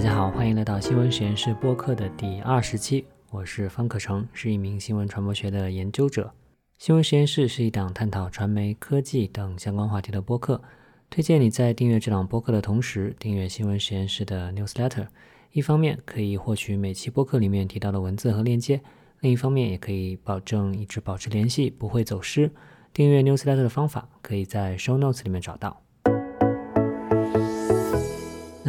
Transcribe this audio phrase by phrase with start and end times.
[0.00, 3.04] 大家好，欢迎来到新闻实验室播客的第二十期。
[3.30, 6.32] 我是方可成，是一名新闻传播学的研究者。
[6.78, 10.62] 新闻实验室是一档探讨传媒、科技等相关话题的播客。
[11.10, 15.06] 推荐你在订阅这档播客的同时，订阅新闻实验室的 newsletter。
[15.52, 18.80] 一方面可以获取每期播客里面提到的文字和链接，
[19.20, 22.50] 另一方面也可以保证一直保持联系，不会走失。
[22.94, 25.82] 订阅 newsletter 的方法可以在 show notes 里面找到。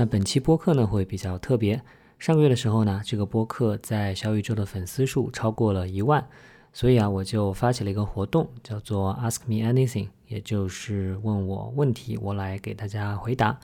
[0.02, 1.80] 那本期播客呢会比较特别，
[2.18, 6.27] 上个月的时候呢，这个播客在小宇宙的粉丝数超过了一万，
[6.74, 13.60] 所以啊，我就发起了一个活动，叫做 Ask Me Anything，也就是问我问题，我来给大家回答。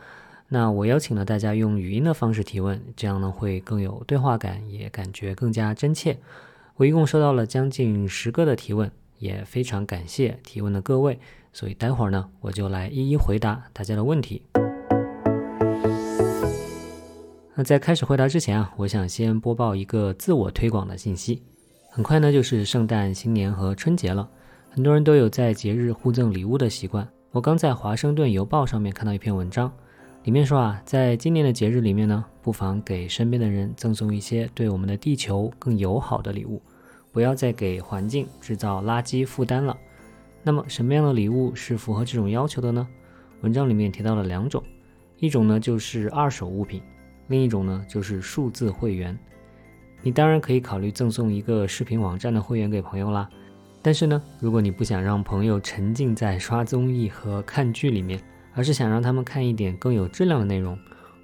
[0.47, 6.19] 那我邀请了大家用语音的方式提问，这样呢会更有对话感，也感觉更加真切。
[6.75, 11.19] 我一共收到了将近十个的提问，也非常感谢提问的各位，
[11.51, 14.43] 所以待会儿呢我就来一一回答大家的问题。
[17.59, 21.41] 那在开始回答之前啊，我想先播报一个自我推广的信息。
[21.89, 24.29] 很快呢，就是圣诞、新年和春节了，
[24.69, 27.09] 很多人都有在节日互赠礼物的习惯。
[27.31, 29.73] 我刚在《华盛顿邮报》上面看到一篇文章，
[30.25, 36.61] 里面说啊，在今年的节日里面呢，不妨给身边的人赠送一些对我们的地球更友好的礼物，
[37.11, 39.75] 不要再给环境制造垃圾负担了。
[40.43, 42.87] 那么，什么样的礼物是符合这种要求的呢？
[43.41, 44.63] 文章里面提到了两种，
[45.17, 46.83] 一种呢就是二手物品。
[47.27, 49.17] 另一种呢，就是数字会员。
[50.01, 53.27] 你当然可以考虑赠送一个视频网站的会员给朋友啦。
[53.81, 58.19] 但是呢，如果你不想让朋友沉浸在刷综艺和看剧里面，
[58.53, 60.77] 而是想让他们看一点更有质量的内容，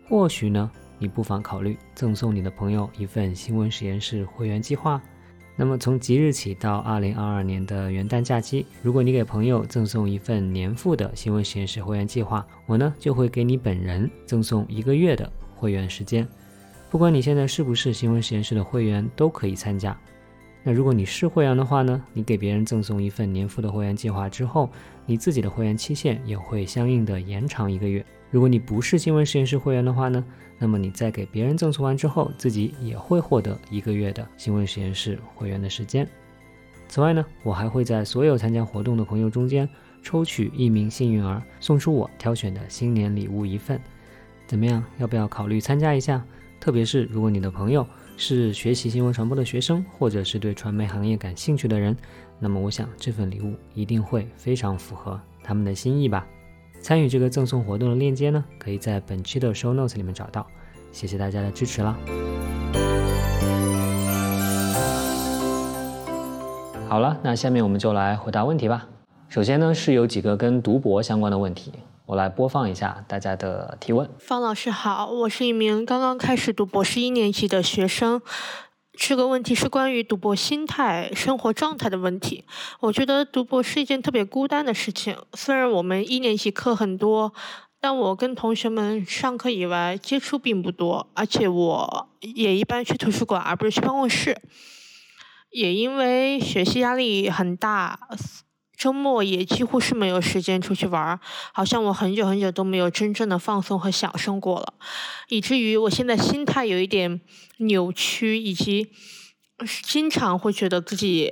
[0.08, 5.02] 或许呢，你不妨考虑赠送你的朋友一份新闻实验室会员计划。
[5.56, 15.32] 那么从即日起到二零二二年的元旦假期，如果你给朋友赠送一份年付的新闻实验室会员计划，我呢就会给你本人赠送一个月的。
[15.64, 16.28] 会员时间，
[16.92, 19.98] 不管你现在是不是新闻实验室的会员，都可以参加。
[20.62, 24.70] 那如果你是会员的话呢，你给别人赠送一份年付的会员计划之后，
[25.06, 28.06] 你自己的会员期限也会相应的延长一个月。
[28.30, 30.22] 如果你不是新闻实验室会员的话呢，
[30.60, 36.06] 那么你在给别人赠送完之后，自己也会获得一个月的新闻实验室会员的时间。
[36.90, 39.68] 此外呢，我还会在所有参加活动的朋友中间
[40.02, 43.80] 抽取一名幸运儿，送出我挑选的新年礼物一份。
[44.54, 44.84] 怎么样？
[45.00, 46.24] 要不要考虑参加一下？
[46.60, 47.84] 特别是如果你的朋友
[48.18, 51.98] 是学习新闻传播的学生，或者是对传媒行业感兴趣的人，
[52.38, 56.28] 那么我想这份礼物一定会非常符合他们的心意吧。
[56.82, 60.46] 参与这个赠送活动的链接呢，可以在本期的 show notes 里面找到。
[60.92, 61.98] 谢谢大家的支持啦！
[66.88, 68.88] 好了，那下面我们就来回答问题吧。
[69.30, 71.74] 首先呢，是有几个跟读博相关的问题。
[72.06, 74.10] 我来播放一下大家的提问。
[74.20, 78.22] 方老师好，我是一名刚刚开始读博士一年级的学生。
[78.92, 82.44] 这个问题是关于读博心态、生活状态的问题。
[82.82, 85.18] 我觉得读博是一件特别孤单的事情。
[85.34, 87.34] 虽然我们一年级课很多，
[87.80, 94.40] 但我跟同学们上课以外接触并不多，而且我也一般去图书馆，而不是去办公室。
[95.52, 97.98] 也因为学习压力很大。
[98.76, 101.20] 周末也几乎是没有时间出去玩，
[101.52, 104.74] 好像我很久很久都没有真正的放松和享受过了，
[105.30, 107.22] 以至于我现在心态有一点
[107.58, 108.92] 扭曲，以及
[109.84, 111.32] 经常会觉得自己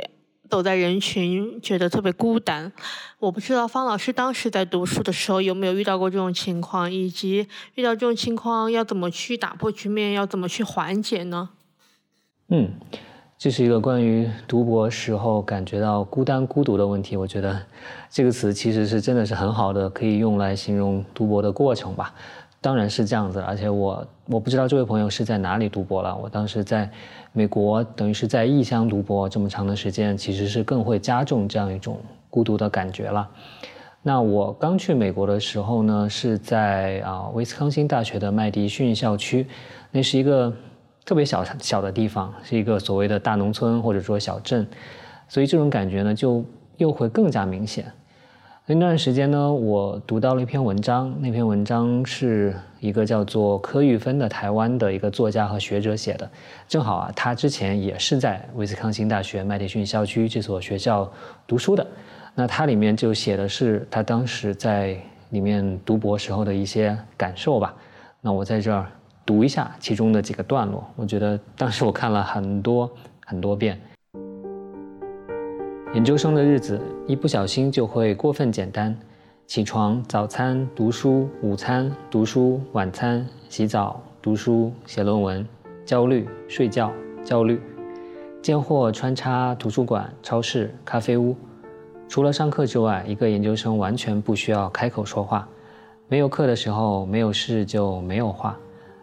[0.50, 2.72] 走在人群，觉得特别孤单。
[3.20, 11.50] 我不知道方老师当时在读书的时候有没有遇到过这种情况，以及遇到这种情况要怎么去打破局面，要怎么去缓解呢？
[12.50, 12.80] 嗯。
[13.42, 17.18] 这是一个关于读博时候感觉到孤单孤独的问题。
[17.18, 17.60] 我觉得
[18.08, 22.14] 这个词其实是真的是很好的，可以用来形容读博的过程吧。
[22.62, 26.16] 当然是这样子，而且我我不知道这位朋友是在哪里读博了。
[26.16, 26.88] 我当时在
[27.34, 32.00] 美国，等于是在异乡读博这么长的时间，其实是更会加重这样一种
[32.30, 33.28] 孤独的感觉了。
[34.04, 39.48] 那我刚去美国的时候呢，是在啊威斯康星大学的麦迪逊校区，
[39.90, 40.54] 那是一个。
[41.04, 44.66] 特别小小的地方是一个所谓的大农村或者说小镇，
[45.28, 46.46] 所以这种感觉呢就
[46.78, 47.86] 又会更加明显。
[48.68, 56.30] 那段时间呢，我读到了一篇文章，那篇文章是一个叫做柯玉芬的台湾的一个作家和学者写的。
[56.68, 61.12] 正好啊，他之前也是在威斯康星大学麦迪逊校区这所学校
[61.48, 61.86] 读书的。
[62.36, 64.96] 那他里面就写的是他当时在
[65.32, 67.76] 里面读博时候的一些感受吧。
[68.22, 68.88] 那我在这儿。
[69.32, 72.92] 读一下其中的几个段落，我觉得当时我看了很多
[73.26, 73.80] 很多遍。
[75.94, 78.94] 研究生的日子一不小心就会过分简单：
[79.48, 85.48] 起床、早餐、读书、午餐、读书、晚餐、洗澡、读书、写论文，
[85.86, 86.92] 焦虑；睡觉，
[87.24, 87.56] 焦虑；
[88.42, 91.34] 间或穿插图书馆、超市、咖啡屋。
[92.10, 95.48] 除了上课之外，一个研究生完全不需要开口说话。
[96.10, 98.58] 没有课的时候，没有事就没有话，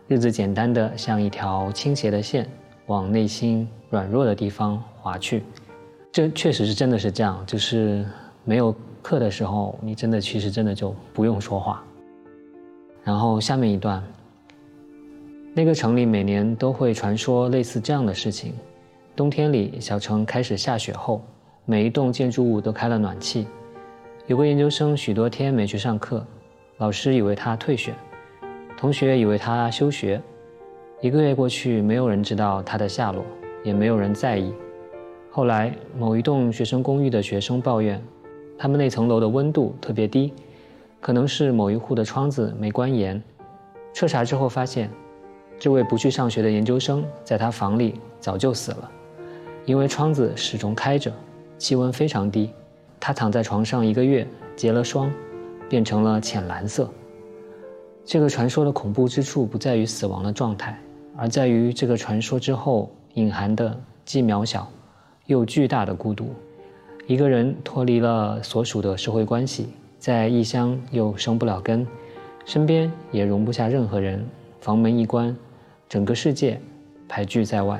[0.08, 2.48] 日子简单的像一条倾斜的线，
[2.86, 5.42] 往内心软弱的地方滑去。
[6.10, 8.06] 这确实是真的是这样，就是
[8.42, 11.84] 没有课的时候，你真的其实真的就不用说话。
[13.04, 14.02] 然后下面一段，
[15.52, 18.54] 那个城里每年都会传说类似这样的事情：
[19.14, 21.22] 冬天里，小城开始下雪后。
[21.66, 23.46] 每一栋建筑物都开了暖气。
[24.26, 26.26] 有个研究生许多天没去上课，
[26.78, 27.92] 老师以为他退学，
[28.78, 30.22] 同学以为他休学。
[31.00, 33.24] 一个月过去，没有人知道他的下落，
[33.64, 34.54] 也没有人在意。
[35.32, 38.00] 后来，某一栋学生公寓的学生抱怨，
[38.56, 40.32] 他们那层楼的温度特别低，
[41.00, 43.20] 可能是某一户的窗子没关严。
[43.92, 44.88] 彻查之后发现，
[45.58, 48.88] 这位不去上学的研究生在他房里早就死了，
[49.64, 51.12] 因为窗子始终开着。
[51.58, 52.52] 气温非常低，
[53.00, 55.10] 他躺在床上一个月，结了霜，
[55.68, 56.88] 变成了浅蓝色。
[58.10, 60.80] 这个传说的恐怖之处不在于死亡的状态，
[61.14, 64.66] 而在于这个传说之后隐含的既渺小
[65.26, 66.30] 又巨大的孤独。
[67.06, 69.68] 一个人脱离了所属的社会关系，
[69.98, 71.86] 在异乡又生不了根，
[72.46, 74.26] 身边也容不下任何人，
[74.58, 75.36] 房门一关，
[75.86, 76.58] 整个世界
[77.06, 77.78] 排拒在外。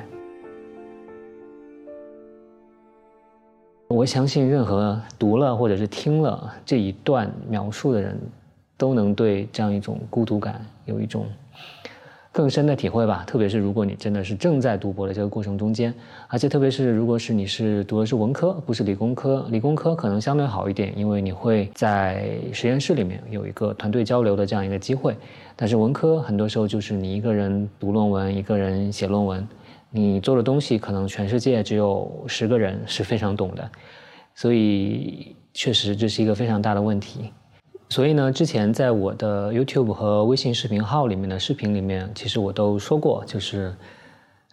[3.87, 8.15] 我相信，任何读了或者是听了这一段描述的人，
[8.79, 11.27] 都能对这样一种孤独感有一种
[12.31, 13.25] 更深的体会吧。
[13.27, 15.93] 特别是如果你真的是正在读博的这个过程中间，
[16.29, 25.13] 而且特别是如果是你是读的是文科，不是理工科，理工科可能相对好一点，因为你会在实验室里面有一个团队交流的这样一个机会。
[25.57, 29.45] 但是文科很多时候就是你一个人读论文，一个人写论文。
[29.91, 33.69] 你做的东西可能全世界只有十个人是非常懂的，
[34.35, 37.33] 所以确实这是一个非常大的问题。
[37.89, 43.75] 所以呢，之前在我的 YouTube 和微信视频号里面的视频里面，其实我都说过，就是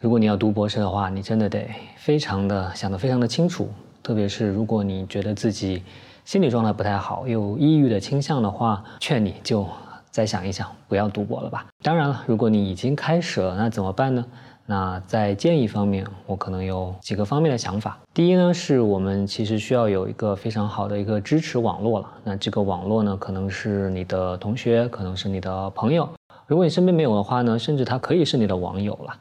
[0.01, 3.69] 如果你要读博士的话，你真的得非常的想得非常的清楚，
[4.03, 5.83] 特别是如果你觉得自己
[6.25, 9.69] 心理状态不太好，有抑郁的倾向的话，劝你就
[10.11, 11.67] 再想一想，不要读博了吧。
[11.83, 14.25] 当然了，如果你已经开始了，那怎么办呢？
[14.69, 17.97] 那在建议方面，我可能有几个方面的想法。
[18.13, 22.09] 第一呢，是我们其实需要有一个非常好的一个支持网络了。
[22.25, 26.09] 那这个网络呢，可能是你的同学，可能是你的朋友。
[26.49, 29.15] 如果你身边没有的话呢，甚至他可以是你的网友了。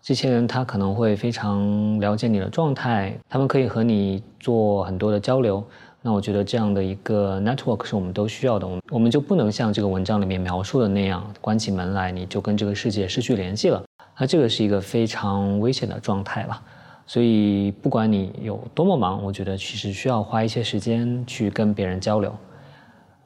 [0.00, 5.64] 这些人他可能会非常了解你的状态，他们可以和你做很多的交流。
[6.02, 8.66] 那我觉得这样的一个 network 是我们都需要的。
[8.66, 13.82] 我们我们就不能像这个文章里面描述的那样，关起门来你就跟这个世界失去联系了。
[14.16, 16.62] 那这个是一个非常危险的状态了，
[17.06, 22.34] 所以不管你有多么忙，我觉得其实需要花一些时间去跟别人交流。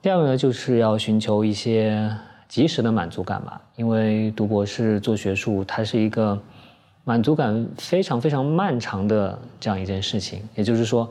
[0.00, 2.10] 第二个呢，就是要寻求一些
[2.48, 6.40] 及时的满足感吧，因为读博士做学术，它是一个
[7.04, 10.40] 满足感非常非常漫长的这样一件事情。
[10.54, 11.10] 也就是说，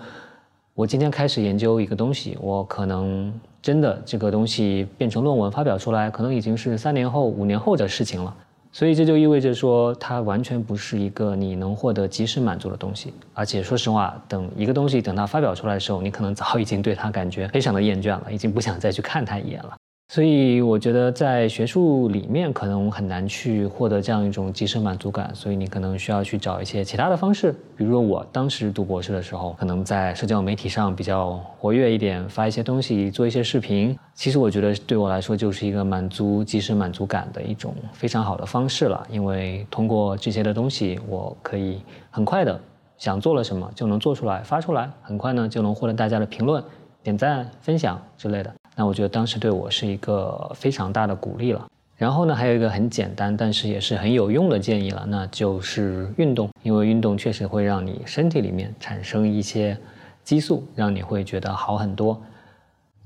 [0.73, 3.31] 我今天开始研究一个东西，我可能
[3.61, 8.35] 真的这个东西变成论文发表出来，可能已经是三年后、五年后的事情了。
[8.77, 13.11] 所以这就意味着说，它完全不是一个你能获得及时满足的东西。
[13.33, 19.75] 而且说实话，等一个东西等它发表出来的时候，你可能早已经对它感觉非常的厌倦了，已经不想再去看它一眼了。
[20.09, 27.51] 所以我觉得在学术里面可能很难去获得这样一种即时满足感，所以你可能需要去找一些其他的方式。
[27.75, 33.99] 比如说我当时读博士的时候，可能在社交媒体上比较活跃一点，发一些东西，做一些视频。
[34.13, 42.57] 其实我觉得对我来说就是一个满足即时满足感的一种非常好的方式了，因为通过这些的东西，我可以很快的
[42.97, 46.63] 想做了什么就能做出来发出来，很快呢就能获得大家的评论、
[47.03, 48.53] 点赞、分享之类的。
[48.79, 51.65] 那我觉得当时对我是一个非常大的鼓励了。
[51.97, 59.75] 然后呢，还有一个很简单，但是也是很有用的建议了，那就是运动，因为运动确实会让你身体里面产生一些
[60.23, 62.21] 激素，让你会觉得好很多。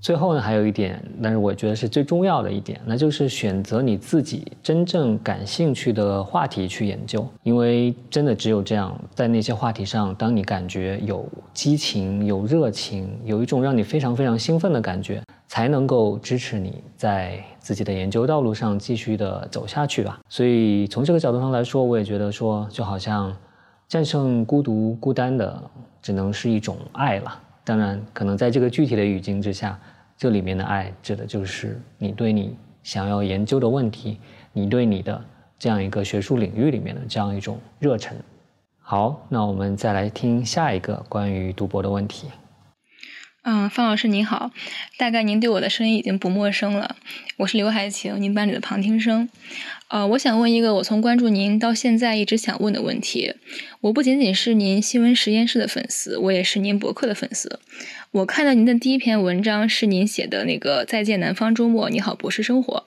[0.02, 15.22] 最后呢，还有一点，但是我觉得是最重要的一点，那就是选择你自己真正感兴趣的话题去研究，因为真的只有这样，在那些话题上，当你感觉有激情、有热情，有一种让你非常非常兴奋的感觉，
[15.52, 20.22] 才能够支持你在自己的研究道路上继续的走下去吧。
[20.30, 23.36] 所以从这个角度上来说，我也觉得说，就好像
[23.86, 25.62] 战胜孤独、孤单的，
[26.02, 27.38] 只能是一种爱了。
[27.66, 29.78] 当然，可能在这个具体的语境之下。
[30.16, 34.20] 这里面的爱指的就是你对你想要研究的问题，
[34.54, 35.22] 你对你的
[35.60, 38.16] 这样一个学术领域里面的这样一种热忱。
[38.80, 42.28] 好，那我们再来听下一个关于读博的问题。
[43.44, 44.52] 嗯，方老师您好，
[44.98, 46.96] 大概您对我的声音已经不陌生了，
[47.38, 49.30] 我是刘海晴，您班里的旁听生。
[49.88, 53.34] 呃，我想问一个我从关注您到现在一直想问的问题。
[53.82, 57.60] 我不仅仅是您新闻实验室的粉丝，我也是您博客的粉丝。
[58.12, 62.86] 我看到您的第一篇文章是您写的那个《再见南方周末，你好博士生活》。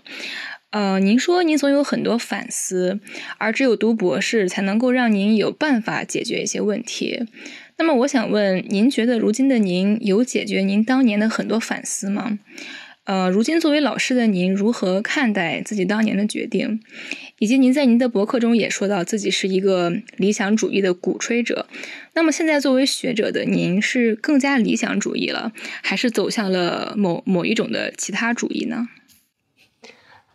[0.70, 3.00] 呃，您说您总有很多反思，
[3.38, 7.26] 而只有读博士才能够让您有办法解决一些问题。
[7.76, 12.38] 那么我想问，您觉得如今的您有解决您当年的很多反思吗？
[13.04, 16.80] 呃，如今作为老师的您如何看待自己当年的决定？
[17.38, 21.66] 以及您在您的博客中也说到自己是一个理想主义的鼓吹者。
[22.14, 25.52] 那么现在作为学者的您是更加理想主义了，
[25.82, 28.88] 还是走向了某某一种的其他主义呢？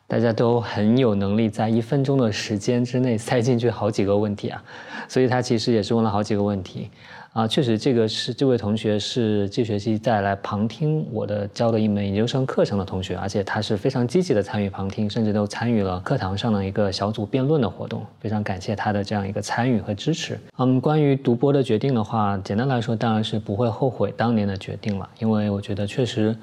[0.08, 4.63] 大家都很有能力在一分钟的时间之内塞进去好几个问题啊，
[5.08, 6.89] 所以他其实也是问了好几个问题。
[7.34, 20.40] 啊，确实，这个是这位同学是这学期再来旁听我的教的一门研究生课程的同学，而且他是非常积极的参与旁听，甚至都参与了课堂上的一个小组辩论的活动，非常感谢他的这样一个参与和支持。
[20.58, 26.36] 嗯，关于读博的决定的话，简单来说，当然是不会后悔当年的决定了，因为我觉得确实，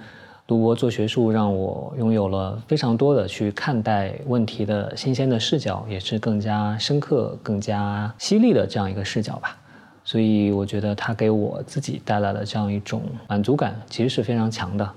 [0.47, 9.59] 读博做学术让我拥有了非常多的去看待问题的新鲜的视角，也是更加深刻、更加犀利的这样一个视角吧。
[10.07, 14.89] 所以我觉得它给我自己带来的这样一种满足感，其实是非常强的，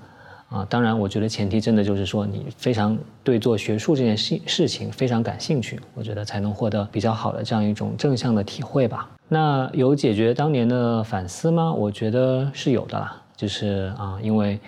[0.50, 9.10] 啊，当然，我觉得前提真的就是说你非常对做学术这件事事情非常感兴趣，我觉得才能获得比较好的这样一种正向的体会吧。
[9.28, 11.74] 那有解决当年的反思吗？
[11.74, 14.60] 我觉得是有的啦，就是啊，因为。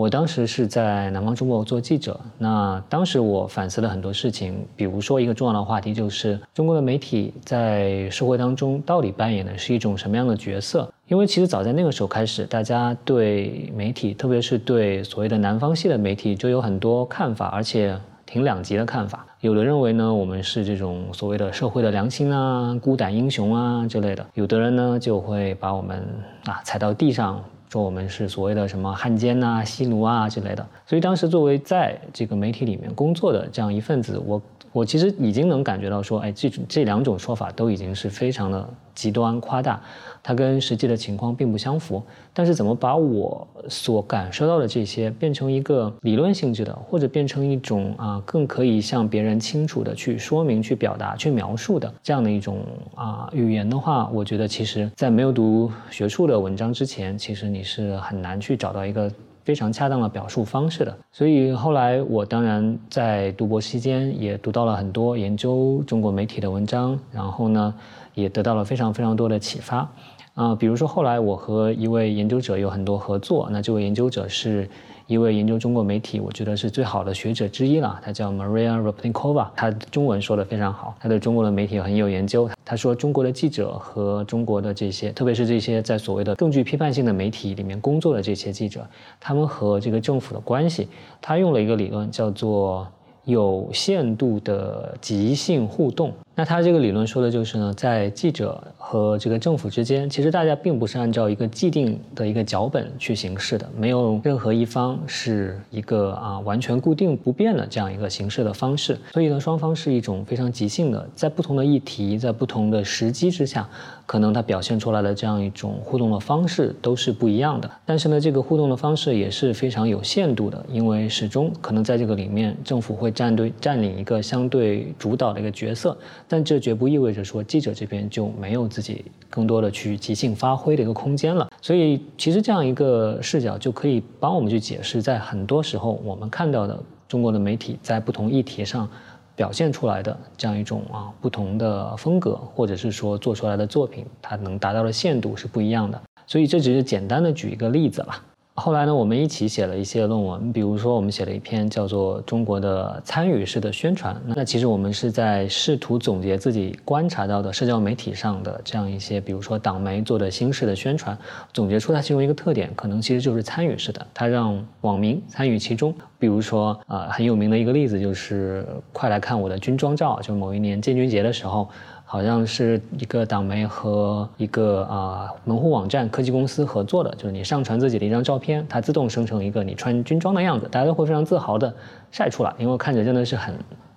[0.00, 10.90] 我当时是在南方周末做记者，那当时我反思了很多事情，比如说一个重要的话题就是中国的媒体在社会当中到底扮演的是一种什么样的角色？
[11.08, 19.26] 因为其实早在那个时候开始，大家对媒体，特别是对所谓的南方系的媒体，就有很多看法，而且挺两极的看法。
[19.40, 26.02] 有的认为呢，我们是这种所谓的社会的良心啊、孤胆英雄啊之类的；有的人呢，就会把我们
[26.46, 27.38] 啊踩到地上。
[27.70, 39.80] 说我们是所谓的什么汉奸呐、西奴啊之类的，所以当时作为在这个媒体里面工作的这样一份子，我我其实已经能感觉到说，哎，这这两种说法都已经是非常的极端夸大。
[40.22, 42.02] 它跟实际的情况并不相符，
[42.34, 52.58] 但是怎么把我所感受到的这些变成一个理论性质的，或者变成一种啊更可以向别人清楚的去说明、去表达、去描述的这样的一种
[52.94, 59.10] 啊语言的话，我觉得其实在没有读学术的文章之前，其实你是很难去找到一个
[59.44, 60.96] 非常恰当的表述方式的。
[61.12, 67.74] 所以后来我当然在读博期间也读到了很多研究中国媒体的文章，然后呢。
[68.12, 69.88] 也得到了非常非常多的启发，
[70.34, 74.68] 啊，比如说后来我和一位研究者有很多合作，那这位研究者是
[75.10, 82.48] 一位研究中国媒体，我觉得是最好的学者之一了，他叫 Maria Robnikova，他中文说的非常好，他对中国的媒体很有研究。
[82.64, 88.86] 他说中国的记者和中国的这些，特别是这些在所谓的更具批判性的媒体里面工作的这些记者，
[89.18, 90.86] 他们和这个政府的关系，
[91.20, 92.86] 他用了一个理论叫做
[93.24, 96.12] 有限度的即兴互动。
[96.36, 108.98] 那他这个理论说的就是呢，在记者和这个政府之间，其实大家并不是按照一个既定的一个脚本去行事的，没有任何一方是一个啊完全固定不变的这样一个行事的方式。
[109.12, 113.68] 所以呢，双方是一种非常即兴的，在不同的议题，在不同的时机之下，
[114.06, 117.70] 可能它表现出来的这样一种互动的方式都是不一样的。
[117.84, 125.94] 但是呢，这个互动的方式也是非常有限度的，因为始终可能在这个里面，政府会占对占领一个相对主导的一个角色。
[126.26, 131.50] 但这绝不意味着说记者这边就没有自己更多的去即兴发挥的一个空间了。
[131.60, 138.88] 所以，其实这样一个视角就可以帮我们去解释，在很多时候我们看到的中国的媒体在不同议题上
[139.34, 146.00] 表现出来的这样一种啊不同的风格，或者是说做出来的作品，它能达到的限度是不一样的。
[146.26, 148.22] 所以，这只是简单的举一个例子了。
[148.60, 154.14] 后来呢，我们一起写了一些论文，比如说我们写了一篇叫做《中国的参与式的宣传》。
[154.36, 161.16] 那其实我们是在试图总结自己观察到的社交媒体上的这样一些，比如说党媒做的新式的宣传，
[161.54, 165.94] 总结出它其中一个特点，可能其实就是参与式的，它让网民参与其中。
[166.18, 171.66] 比如说，呃，很有名的一个例子就是“快来看我的军装照”，就某一年建军节的时候。
[172.12, 181.72] 好像是一个党媒和一个啊门户网站科技公司合作的，就是你上传自己的一张照片，它自动生成一个你穿军装的样子，大家都会非常自豪的
[182.10, 183.54] 晒出来，因为看着真的是很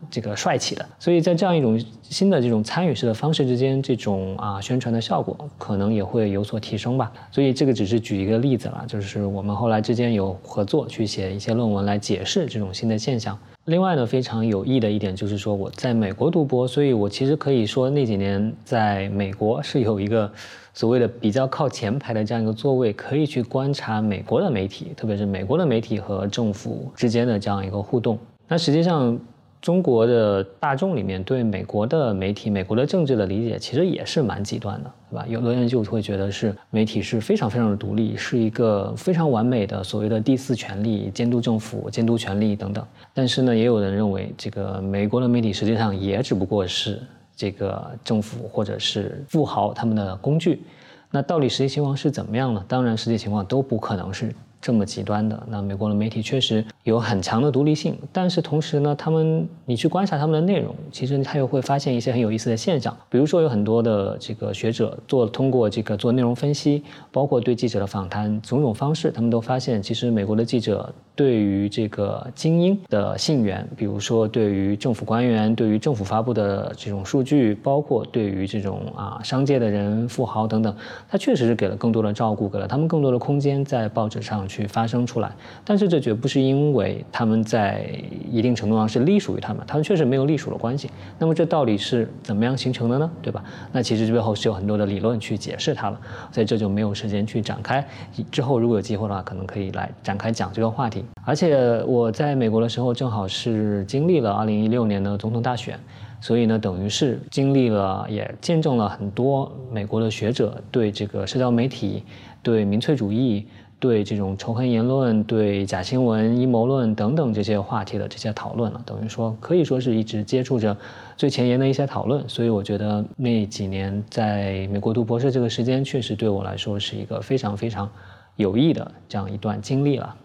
[0.09, 0.85] 这个帅气的。
[0.99, 7.11] 所以在这样一种新的这种参与式的方式之间，这种啊宣传的效果可能也会有所提升吧。
[7.31, 13.37] 所以这个只是举一个例子了，就是我们后来之间有合作去写一些论文来解释这种新的现象。
[13.65, 20.31] 另外呢，非常有益的一点就是说我在美国读博，所以我其实可以说那几年在美国是有一个。
[20.75, 28.17] 所谓的比较靠前排的这样一个座位，可以去观察美国的媒体，特别是美国的媒体和政府之间的这样一个互动。
[28.47, 29.15] 那实际上，
[29.63, 35.25] 中国的大众里面对美国的媒体、美国的政治的理解，其实也是蛮极端的，对吧？
[35.25, 42.85] 有的人就会觉得是媒体是非常非常的独立，是一个非常完美的所谓的第四权利，监督政府、监督权力等等。
[43.13, 47.01] 但是呢，也有人认为，这个美国的媒体实际上也只不过是。
[47.35, 50.61] 这个政府或者是富豪他们的工具，
[51.09, 52.63] 那到底实际情况是怎么样呢？
[52.67, 54.31] 当然，实际情况都不可能是。
[54.61, 62.95] 这么极端的，那美国的媒体确实有很强的独立性，但是同时呢，他们你去观察他们的内容，其实他又会发现一些很有意思的现象。
[63.09, 80.75] 比如说，有很多的这个学者做通过这个做内容分析，包括对记者的访谈种种方式，他们都发现，其实美国的记者对于这个精英的信源，比如说对于政府官员、对于政府发布的这种数据，包括对于这种啊商界的人、富豪等等，
[81.09, 84.33] 他确实是给了更多的照顾，给了他们更多的空间在报纸上。
[84.45, 85.31] 去发声出来，
[85.63, 87.85] 但是这绝不是因为他们在
[88.29, 90.89] 一定程度上是隶属于他们，他们确实没有隶属的关系。
[91.17, 93.11] 那么这到底是怎么样形成的呢？
[93.21, 93.43] 对吧？
[93.71, 95.99] 那其实这背后是有很多的理论去解释它了，
[96.31, 97.85] 所以这就没有时间去展开。
[98.31, 101.03] 之后如果有机会的话，可能可以来展开讲这个话题。
[101.25, 105.79] 而且我在美国的时候，正好是经历了2016年的总统大选，
[106.19, 112.03] 所以呢，等于是经历了，也见证了很多美国的学者对这个社交媒体、
[112.41, 113.45] 对民粹主义。
[113.83, 120.77] 对这种仇恨言论、对假新闻、阴谋论等等这些话题的这些讨论了，等于说可以说是一直接触着
[121.17, 122.23] 最前沿的一些讨论。
[122.29, 127.89] 所以我觉得那几年在美国读博士这个时间，确实对我来说是一个非常非常
[128.37, 130.15] 有益的这样一段经历了。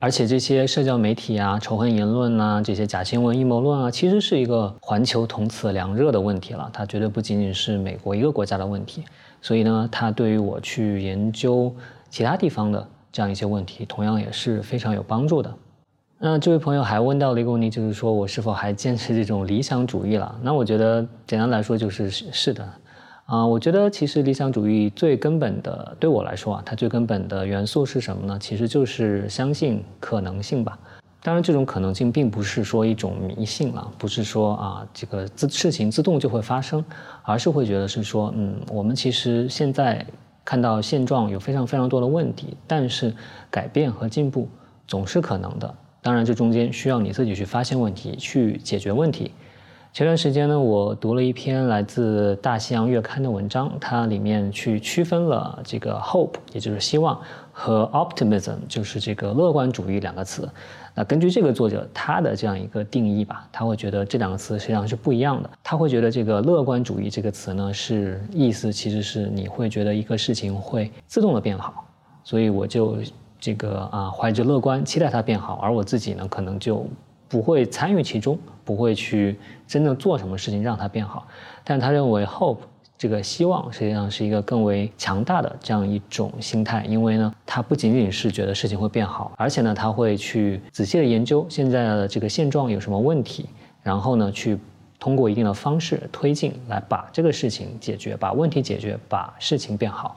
[0.00, 6.68] 而且这些社交媒体啊、仇恨言论啊、这些假新闻、阴谋论啊，其实是一个环球同此凉热的问题了。
[6.72, 9.04] 它绝对不仅仅是美国一个国家的问题。
[9.40, 11.72] 所以呢，它对于我去研究
[12.10, 12.88] 其他地方的。
[13.14, 15.54] 这样一些问题，同样也是非常有帮助的。
[16.18, 20.34] 那这位朋友还问到了一个问题，就是说我是否还坚持这种理想主义了？
[20.42, 22.68] 那我觉得简单来说就是是的。
[23.26, 28.36] 啊，我觉得其实理想主义最根本的，对我来说啊，它最根本的元素是什么呢？
[28.40, 30.76] 其实就是相信可能性吧。
[31.22, 36.84] 当然，这种可能性并不是说一种迷信了，不是说啊这个自事情自动就会发生，
[37.22, 40.04] 而是会觉得是说，嗯，我们其实现在。
[40.44, 43.14] 看到现状有非常非常多的问题，但是
[43.50, 44.48] 改变和进步
[44.86, 45.74] 总是可能的。
[46.02, 49.32] 当然，这中间需要你自己去发现问题，去解决问题。
[49.92, 57.18] 前段时间呢，我读了一篇来自《大西洋月刊》的文章，它里面去区分了这个 hope，也就是希望，
[57.52, 60.48] 和 optimism，就是这个乐观主义两个词。
[60.94, 65.50] 那根据这个作者他的这样一个定义吧，他会觉得这两个词实际上是不一样的。
[65.62, 71.84] 他会觉得这个乐观主义这个词呢，是意思其实是你会觉得一个事情会自动的变好，
[72.22, 72.98] 所以我就
[73.40, 76.86] 这个啊怀着乐观期待它变好，而我自己呢可能就
[77.28, 81.26] 不会参与其中，不会去真正做什么事情让它变好。
[81.64, 82.58] 但他认为 hope。
[82.96, 93.46] 这个希望实际上是一个更为强大的这样一种心态，因为呢，他不仅仅是觉得事情会变好，而且呢，他会去仔细的研究现在的这个现状有什么问题，
[93.82, 94.58] 然后呢，去
[94.98, 100.16] 通过一定的方式推进来把这个事情解决，把问题解决，把事情变好。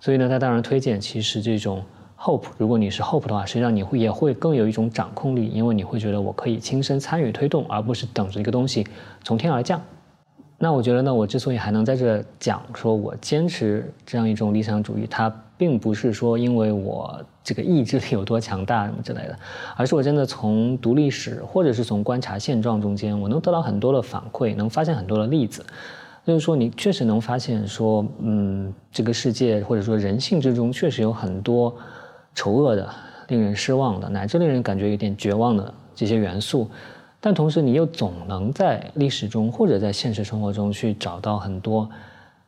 [0.00, 1.82] 所以呢，他当然推荐，其实这种
[2.16, 8.86] hope，如果你是 hope 的话，实际上你会也会更有一种掌控力，因为你会觉得我可以亲身参与推动，而不是等着一个东西
[9.24, 9.82] 从天而降。
[10.64, 19.38] 那我觉得呢，我之所以还能在这讲，说我坚持这样一种理想主义，它并不是说因为我这个意志力有多强大什么之类的，
[19.76, 25.62] 而是我真的从读历史或者是从观察现状中间，我能得到很多的反馈，能发现很多的例子，
[26.24, 31.76] 就是说你确实能发现说，嗯，这个世界或者说人性之中确实有很多
[32.34, 32.88] 丑恶的、
[33.28, 36.70] 令人失望的，乃至令人感觉有点绝望的这些元素。
[37.26, 41.88] 但同时，你又总能在历史中或者在现实生活中去找到很多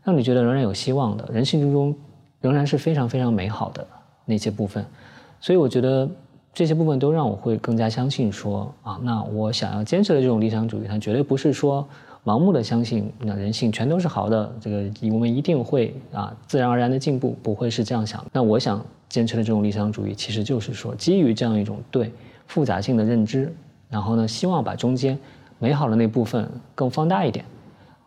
[0.05, 1.97] 让你觉得仍然有希望的人性之中
[2.43, 3.87] 仍然是非常非常美好的
[4.27, 4.85] 那些部分。
[5.41, 6.07] 所以，我觉得
[6.53, 11.89] 这些部分都让我会更加相信说啊，那我想要坚持的这种理想主义，它绝对不是说
[12.23, 18.23] 盲目的相信那人性全都是好的，这个我们一定会啊自然而然的进步，不会是这样想。
[18.31, 22.13] 那我想坚持的这种理想主义，其实就是说基于这样一种对
[22.47, 23.51] 复杂性的认知。
[23.89, 25.19] 然后呢，希望把中间
[25.59, 27.45] 美好的那部分更放大一点。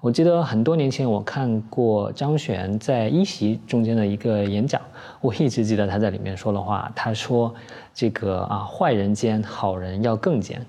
[0.01, 4.81] 我记得很多年前我看过张悬在一席中间的一个演讲，
[5.19, 6.89] 我一直记得他在里面说的话。
[6.95, 7.53] 他说
[7.93, 10.65] ：“这个啊，坏人奸，好人要更奸。”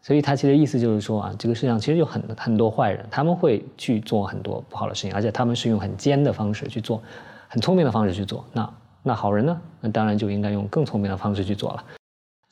[0.00, 7.02] 所以他其实意思就是说啊，这个世界上其实有很很多坏人，他们会去做很多不好的事情，而且他们是用很奸的方式去做，
[7.48, 8.42] 很聪明的方式去做。
[8.54, 9.60] 那那好人呢？
[9.82, 11.84] 那当然就应该用更聪明的方式去做了。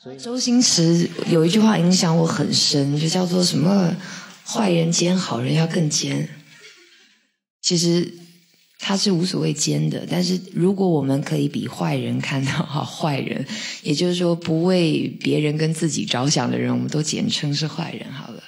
[0.04, 3.96] 所以周星驰有一句话影响我很深，就叫做什么？
[4.44, 6.28] 坏人奸，好人要更奸。
[7.62, 8.12] 其实
[8.78, 13.46] 他是无所谓奸的，但是如果我们可以比坏人看到哈坏人，
[13.82, 18.42] 也就是说不为别人跟自己着想的人，我们都简称是坏人好了。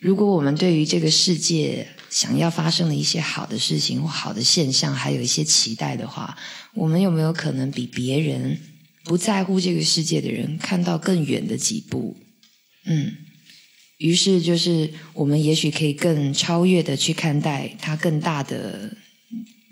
[0.00, 6.36] 如果我们对于这个世界想要发生的一些好的事情或好的现象，还有一些期待的话，
[6.74, 8.58] 我们有没有可能比别人
[9.06, 12.14] 不在乎这个世界的人看到更远的几步？
[12.84, 13.12] 嗯。
[13.98, 18.94] 于是，就是我们也许可以更超越的去看待它更大的、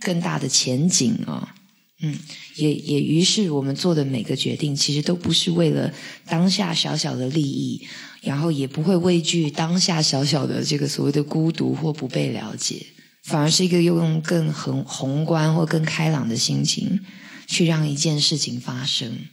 [0.01, 1.55] 更大的前景啊，
[2.01, 2.19] 嗯，
[2.57, 5.93] 也也于是我们做的每个决定，其实都不是为了
[6.27, 7.87] 当下小小的利益，
[8.23, 12.81] 然后也不会畏惧当下小小的这个所谓的孤独或不被了解，
[13.25, 16.99] 反而是一个用更宏宏观或更开朗的心情
[17.47, 19.27] 去让一件事情发生。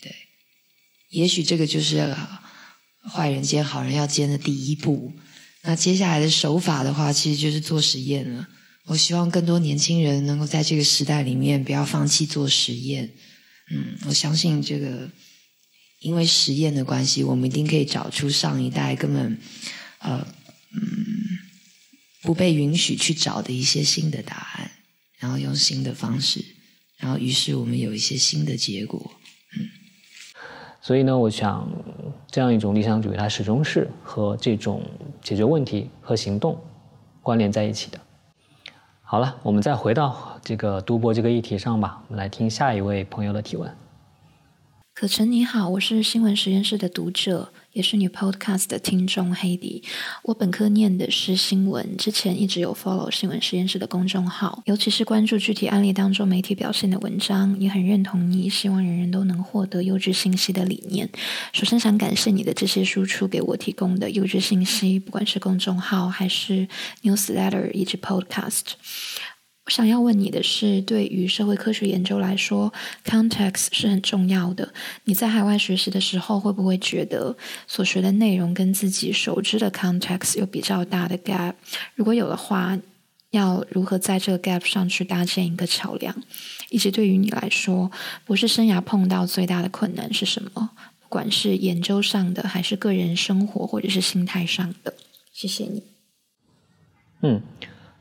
[0.00, 0.14] 对，
[1.10, 2.16] 也许这个就是。
[3.10, 5.14] 坏人奸，好人要奸的第一步。
[5.62, 8.46] 那接下来的手法的话，其实就是做实验了。
[8.84, 13.14] 我希望更多年轻人能够在这个时代里面不要放弃做实验。
[13.70, 15.10] 嗯，我相信这个，
[16.00, 19.40] 因为实验的关系，我们一定可以找出上一代根本
[20.00, 20.26] 呃
[20.74, 20.82] 嗯
[22.20, 24.70] 不被允许去找的一些新的答案，
[25.18, 26.44] 然后用新的方式，
[26.98, 29.10] 然后于是我们有一些新的结果。
[29.58, 29.66] 嗯。
[30.80, 31.68] 所以呢，我想，
[32.30, 34.82] 这样一种理想主义，它始终是和这种
[35.22, 36.58] 解决问题和行动
[37.20, 38.00] 关联在一起的。
[39.02, 42.02] 好了，我们再回到这个读博这个议题上吧。
[42.08, 43.74] 我们来听下一位朋友的提问。
[44.94, 47.52] 可成你好，我是新闻实验室的读者。
[47.78, 49.84] 也是你 Podcast 的听众黑迪，
[50.24, 61.08] 我本科念的是新闻，之前一直有 follow 新闻实验室的公众号，尤其是关注具体案例当中媒体表现的文章，也很认同你希望人人都能获得优质信息的理念。
[61.52, 66.66] 首先想感谢你的这些输出给我提供的优质信息，不管是公众号还是
[67.04, 68.72] newsletter 以及 Podcast。
[69.68, 72.72] 我想要问你的是，对于社会科学研究来说
[73.04, 74.72] ，context 是很重要的。
[75.04, 81.52] 你在海外学习的时候，会不会觉得所学的内容跟自己熟知的 context 有比较大的 gap？
[81.94, 82.78] 如果有的话，
[83.32, 86.16] 要如何在这个 gap 上去搭建一个桥梁？
[86.70, 87.92] 以及对于你来说，
[88.24, 90.70] 博士生涯碰到最大的困难是什么？
[90.98, 94.94] 不管是研究上的，还是个人生活或者是心态上的？
[95.30, 95.82] 谢谢你。
[97.20, 97.42] 嗯。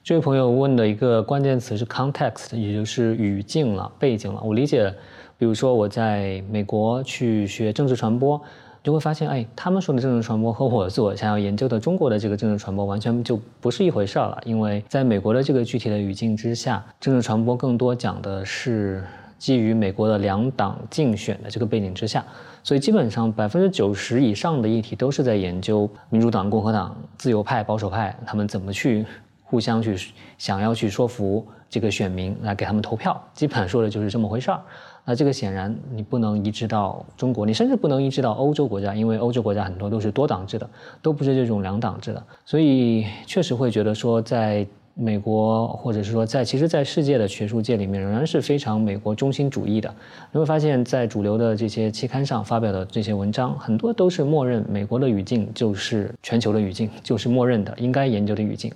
[0.08, 4.42] 这位朋友问的一个关键词是 context，也就是语境了、背景了。
[4.42, 4.90] 我理解，
[5.38, 8.42] 比如说我在美国去学政治传播，
[8.82, 14.42] 就会发现，哎，他们说的政治传播和我所想要研究的中国的这个政治传播完全就不是一回事儿了。
[14.46, 19.04] 因为在美国的这个具体的语境之下，政治传播更多讲的是
[19.38, 22.26] 基于美国的两党竞选的这个背景之下，
[22.64, 29.06] 所以基本上百分之九十以上的议题都是在研究民主党、共和党、自由派、保守派他们怎么去。
[29.50, 29.98] 互相去
[30.38, 34.62] 想要去说服这个选民来给他们投票，基本上说的就是这么回事儿。
[35.06, 40.70] 那这个显然你不能移植到中国，你甚至不能移植到欧洲国家，因为欧洲国家很多都是多党制的，
[41.02, 42.22] 都不是这种两党制的。
[42.46, 49.94] 所以确实会觉得说，在美国或者是说在其实，在世界的学术界里面，仍然是非常美国中心主义的。
[50.32, 58.74] 你会发现在主流的这些期刊上发表的这些文章，很多都是默认美国的语境就是全球的语境，就是默认的应该研究的语境。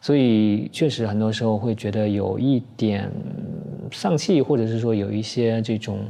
[0.00, 3.10] 所以确实很多时候会觉得有一点
[3.92, 6.00] 丧气，或者是说有一些这种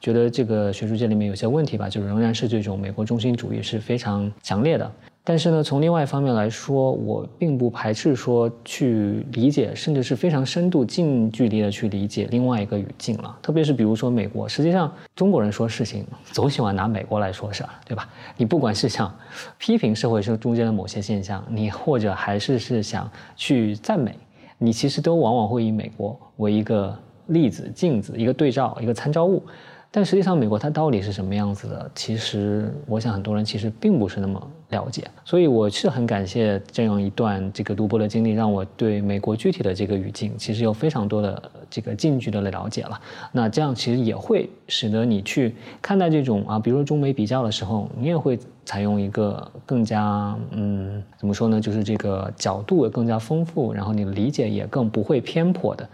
[0.00, 4.90] 觉得这个学术界里面有些问题吧，就仍然是这种美国中心主义是非常强烈的。
[5.28, 13.36] 但是呢，从另外一方面来说，我并不排斥说去理解，甚至是非常深度、近距离的去理解另外一个语境了。
[13.42, 18.08] 特别是比如说美国，实际上中国人说事情总喜欢拿美国来说事儿，对吧？
[18.38, 19.14] 你不管是想
[19.58, 24.16] 批评社会中中间的某些现象，你或者还是是想去赞美，
[24.56, 29.42] 你其实都往往会以美国为一个例子、镜子、一个对照、一个参照物。
[29.90, 31.90] 但实际上，美国它到底是什么样子的？
[31.94, 35.02] 其实，我想很多人其实并不是那么了解。
[35.24, 43.00] 所以，我是很感谢这样一段这个读博的经历，让我对美国具体的这个语境，其实有非常多的这个近距离的了解了。
[43.32, 51.58] 那这样其实也会使得你去看待这种啊，比如说中美比较的时候，你也会采用一个更加嗯，怎么说呢？
[51.58, 55.88] 就是这个角度更加丰富，然后你的理解也更不会偏颇的。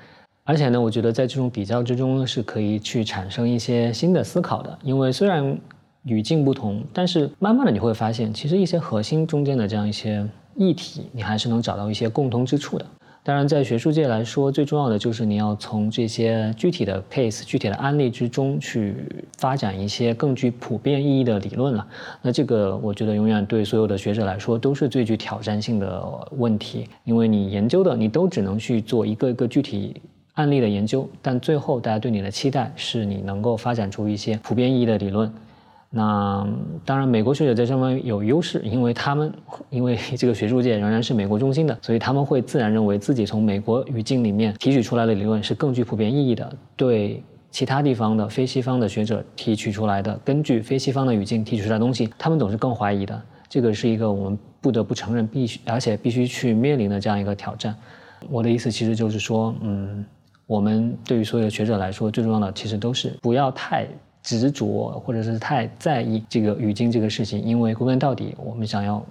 [0.46, 4.78] 而且呢，我觉得在这种比较之中是可以去产生一些新的思考的。
[4.82, 5.58] 因为虽然
[6.02, 10.22] 语境不同，但是慢慢的你会发现，其实一些核心中间的这样一些
[10.54, 12.84] 议题，你还是能找到一些共通之处的。
[13.22, 18.96] 当然，在学术界来说，最重要的就是你要从这些具体的 case、具体的案例之中去
[19.38, 21.86] 发展一些更具普遍意义的理论了。
[22.20, 30.02] 那这个我觉得永远对所有的学者来说都是最具挑战性的问题，因为你研究的你都只能去做一个一个具体。
[30.34, 35.32] 案例的研究，但最后大家对你的期待是你能够发展出一些普遍意义的理论。
[35.96, 36.44] 那
[36.84, 39.32] 当然，美国学者在这方面有优势，因为他们
[39.70, 46.52] 因为这个学术界仍然是美国中心的，所以他们会自然认为自己从美国语境里面提取出来的理论是更具普遍意义的。
[46.74, 53.22] 对其他地方的非西方的学者提取出来的，根据非西方的语境提取出来的东西，他们总是更怀疑的。
[53.48, 57.72] 这个是一个我们不得不承认，必须而且必须去面临的这样一个挑战。
[58.28, 60.04] 我的意思其实就是说，嗯。
[60.46, 63.86] 我们对于所有的学者来说，最重要的其实都是不要太
[64.22, 69.04] 执着，或者是太在意这个语境这个事情，因为归根到底，我们想要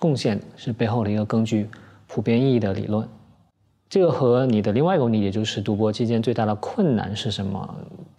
[0.00, 1.68] 贡献是背后的一个更具
[2.06, 3.06] 普遍意义的理论。
[3.88, 7.76] 这个和你的另外一个问题，也就是读博期间最大的困难是什么，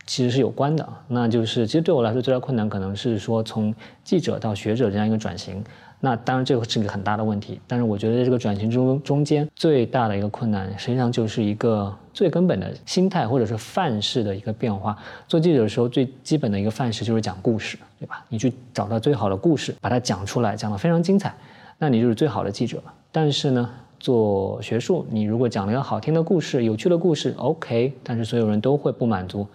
[0.07, 0.87] 其实是有关的。
[1.07, 5.63] 那就是其实对我来说最大困难，可能是说从记者到学者这样一个转型。
[5.99, 7.59] 那当然，这个是个很大的问题。
[7.65, 14.95] 但是我觉得，在这个转型中中间最大的一个困难，实际上就是一个最根本的心态或者是范式的一个变化。
[15.27, 18.23] 做记者的时候，最基本的一个范式就是讲故事，对吧？
[18.29, 21.35] 你去找到最好的故事，把它讲出来，讲得非常精彩，
[21.79, 22.79] 那你就是最好的记者。
[23.11, 23.67] 但是呢，
[23.99, 29.47] 做学术，你如果讲了一个好听的故事、有趣的故事，OK，但是所有人都会不满足，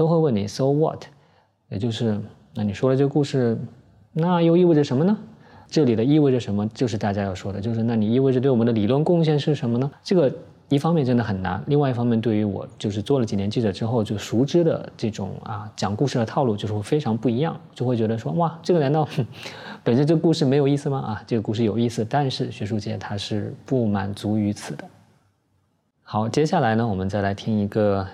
[0.00, 1.02] 都会问你 “So what”，
[1.68, 2.18] 也就是
[2.54, 3.58] 那你说了这个故事，
[4.14, 5.14] 那又意味着什么呢？
[5.68, 6.66] 这里的意味着什么？
[6.68, 9.90] 就是大家要说的，就是那你意味着对我们的理论贡献是什么呢？
[10.02, 10.34] 这个
[10.70, 19.06] 一方面真的很难，另外一方面对于我就是做了几年记者之后就熟知的这种啊讲故事的套路就是会非常不一样，就会觉得说哇，这个难道
[19.84, 20.98] 本身这个故事没有意思吗？
[20.98, 24.84] 啊，这个故事有意思，但是学术界它是不满足于此的。
[26.02, 28.06] 好，接下来呢，我们再来听一个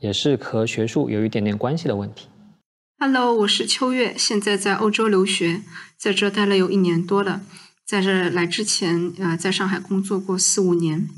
[0.00, 2.28] 也是和学术有一点点关系的问题。
[2.98, 5.62] Hello，我是秋月，现在在欧洲留学，
[5.96, 7.42] 在这待了有一年多了。
[7.84, 11.08] 在这来之前，呃，在上海工作过四五年。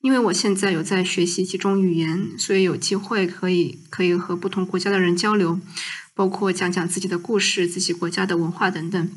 [0.00, 5.58] 因为我现在有在学习几种语言，所以有机会可以可以和不同国家的人交流，
[6.14, 9.10] 包括讲讲自己的故事、自己国家的文化等等。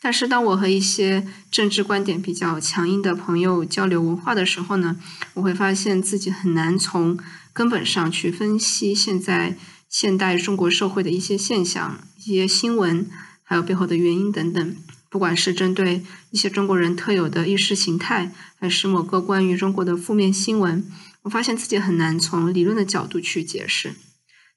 [0.00, 4.96] 但是，当我和一些政治观点比较强硬的朋友交流文化的时候呢，
[5.34, 7.16] 我会发现自己很难从
[7.54, 9.56] 根本上去分析现在。
[9.86, 13.08] 现代中国社会的一些现象、一些新闻，
[13.44, 14.76] 还有背后的原因等等，
[15.08, 20.84] 不管是针对一些中国人特有的意识形态，还是某个关于中国的负面新闻，
[21.22, 23.94] 我发现自己很难从理论的角度去解释。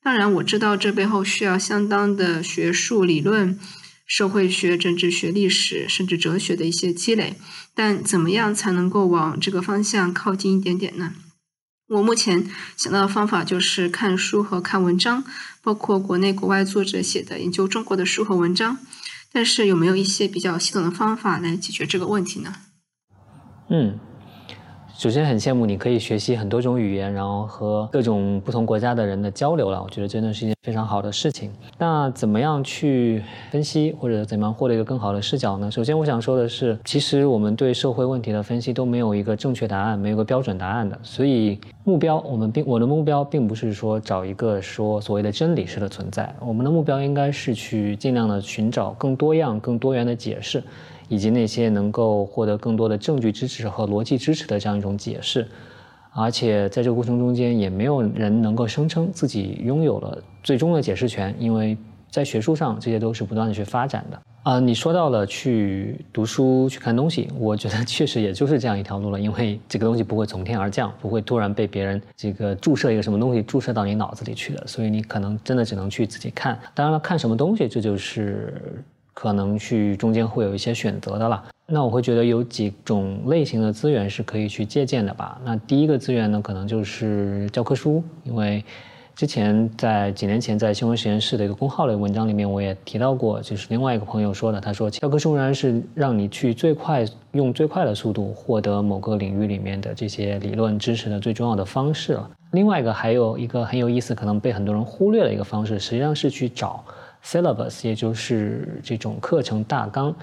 [0.01, 3.59] 当然，我知道这背后需要相当的学术理论、
[4.07, 7.35] 社会学、政治学、历史，甚至哲学的一些积累。
[7.75, 11.13] 但怎么样才能够往这个方向靠近一点点呢？
[11.89, 15.23] 我目前想到的方法就是看书和看文章，
[15.61, 18.77] 包括国内国外作者写的研究中国的书和文章。
[19.31, 22.55] 但是有没有一些比较系统的方法来解决这个问题呢？
[23.69, 23.99] 嗯。
[24.97, 29.79] 首先很羡慕你可以学习很多种语言，然后和各种不同国家的人的交流了。
[29.83, 31.51] 我觉得真的是一件非常好的事情。
[31.77, 35.69] 那怎么样去分析，或者怎么样获得一个更好的视角呢？
[35.69, 40.97] 首先我想说的是，其实我们对社会问题的分析都没有一个正确答案，没有个标准答案的。
[41.03, 46.33] 所以目标，我们并我的目标并不是说找一个说所谓的真理式的存在。
[46.39, 50.63] 我们的目标应该是去尽量的寻找更多样、更多元的解释。
[51.07, 55.47] 以及那些能够获得更多的证据支持和逻辑支持的这样一种解释，
[56.11, 61.77] 而且在这个过程中间，也没有人能够声称自己拥有了最终的解释权，因为
[62.09, 64.19] 在学术上，这些都是不断的去发展的。
[64.43, 76.57] 啊，你说到了去读书、去看东西，我觉得确实也就是这样一条路了，因为这个东西不会从天而降，不会突然被别人这个注射一个什么东西注射到你脑子里去的，所以你可能真的只能去自己看。
[76.73, 78.83] 当然了，看什么东西，这就是。
[79.19, 85.41] 可能去中间会有一些选择的了，那我会觉得有几种类型的资源是可以去借鉴的吧。
[85.43, 88.63] 那第一个资源呢，可能就是教科书，因为
[89.15, 102.29] 之前在几年前在新闻实验室的一个公号的文章里面，我也提到过，就是另外一个朋友说的，他说教科书仍然是让你去最快用最快的速度获得某个领域里面的这些理论知识的最重要的方式了。
[102.51, 106.83] 另外一个还有一个很有意思，可能被很多人忽略的一个方式，实际上是去找
[107.27, 110.15] syllabus，也就是这种课程大纲。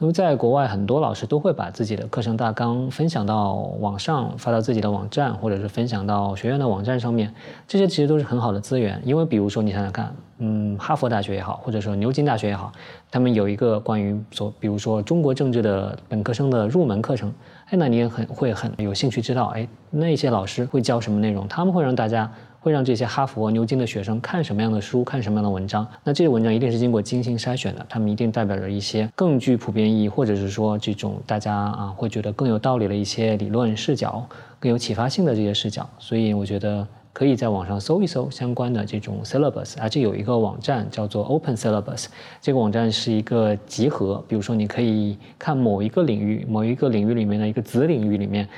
[0.00, 7.32] 那么，在国外，很多老师都会把自己的课程大纲分享到网上，发到自己的网站，或者是分享到学院的网站上面。
[7.66, 12.72] 这些其实都是很好的资源，因为比如说，你想想看，嗯，哈佛大学也好，或者说牛津大学也好，
[13.10, 17.32] 他们有一个关于说，比如说中国政治的本科生的入门课程，
[17.66, 21.46] 哎，那你也很会很有兴趣知道，哎，那些老师会教什么内容？
[21.48, 22.30] 他们会让大家。
[22.60, 25.86] 会让这些哈佛、牛津的学生看什么样的书，看什么样的文章？
[26.02, 34.26] 那这些文章一定是经过精心筛选的，他们一定代表着一些更具普遍意义，或者是说这种大家啊会觉得更有道理的一些理论视角，
[34.58, 35.88] 更有启发性的这些视角。
[35.98, 42.06] 所以我觉得可以在网上搜一搜相关的这种 syllabus，而且有一个网站叫做 Open Syllabus，
[42.40, 48.48] 这个网站是一个集合，比如说你可以看某一个领域、某一个领域里面的一个子领域里面，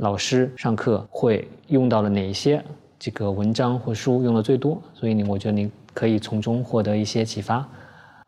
[0.00, 2.62] 老师上课会用到了哪些。
[3.04, 7.62] 这个文章或书用的最多，所以你我觉得你可以从中获得一些启发。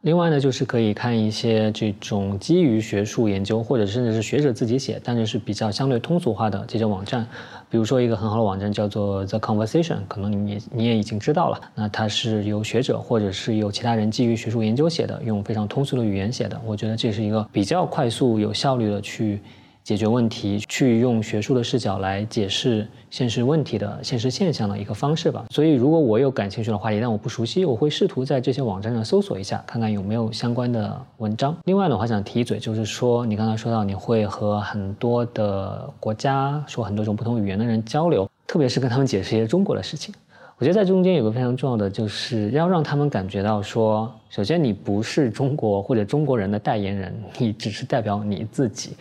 [0.02, 7.26] 另外呢，就是可以看一些这种基于学术研究或者甚至是学者自己写，但是是比较相对通俗化的这些网站。
[7.70, 11.58] 比如说一个很好的网站叫做 The Conversation，可能你你也已经知道了。
[11.74, 16.60] 那它是由学者或者是由其他人基于学术研究写的，用非常通俗的语言写的。
[16.66, 19.40] 我觉得这是一个比较快速有效率的去。
[19.86, 25.44] 解决问题，去用学术的视角来解释现实问题的现实现象的一个方式吧。
[25.48, 31.56] 所以，如果我有感兴趣的话题，但我不熟悉，我会试图在这些网站上搜索一下，看看有没有相关的文章。
[31.66, 40.12] 另外呢，我还想提一嘴，就是说，你刚才说到你会和很多的国家说很多种不同语言的人交流，特别是跟他们解释一些中国的事情。
[40.58, 48.96] 我觉得在中间有个非常重要的，就是要让他们感觉到说，首先你不是中国或者中国人的代言人，你只是代表你自己。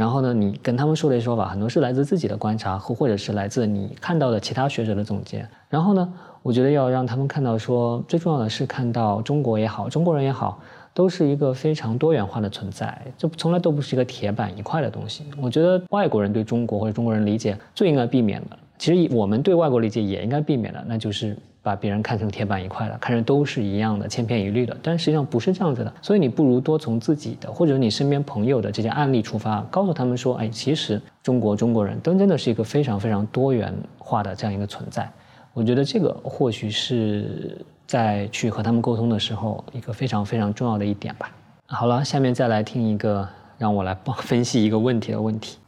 [0.00, 5.46] 然后呢，你跟他们说的说法很多是来自自己的观察，或或者是来自你看到的其他学者的总结。
[5.68, 6.10] 然后呢，
[6.42, 10.58] 我觉得要让他们看到说，最重要的是看到中国也好，中国人也好，
[10.94, 15.24] 都是一个非常多元化的存在，这从来都不是一个铁板一块的东西。
[15.38, 21.36] 我觉得外国人对中国或者中国人理解最应该避免的，其实我们对外国理解也应该避免的，那就是。
[21.62, 25.92] 把别人看成铁板一块的，看着都是一样的，千篇一律的，但实际上不是这样子的。
[26.00, 35.10] 所以你不如多从自己的或者你身边朋友的这些案例出发，告诉他们说，哎，其实中国中国人都真的是一个非常非常多元化的这样一个存在。
[35.52, 41.30] 我觉得这个或许是在去和他们沟通的时候一个非常非常重要的一点吧。
[41.66, 45.58] 好了，下面再来听一个让我来帮 分析一个问题的问题。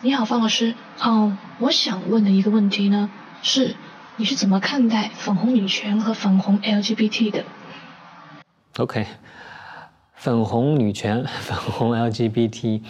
[0.00, 0.74] 你好，方老师。
[1.00, 3.10] 哦，我想问的一个问题呢
[3.42, 3.74] 是。
[4.18, 7.44] 你是怎么看待粉红女权和粉红 LGBT 的
[8.76, 9.06] ？OK，
[10.14, 12.82] 粉红女权、 粉红 LGBT，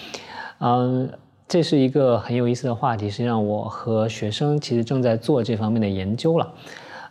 [0.58, 1.08] 嗯，
[1.46, 3.08] 这是一个很有意思的话题。
[3.08, 6.52] 实际上，我和学生其实正在做这方面的研究了。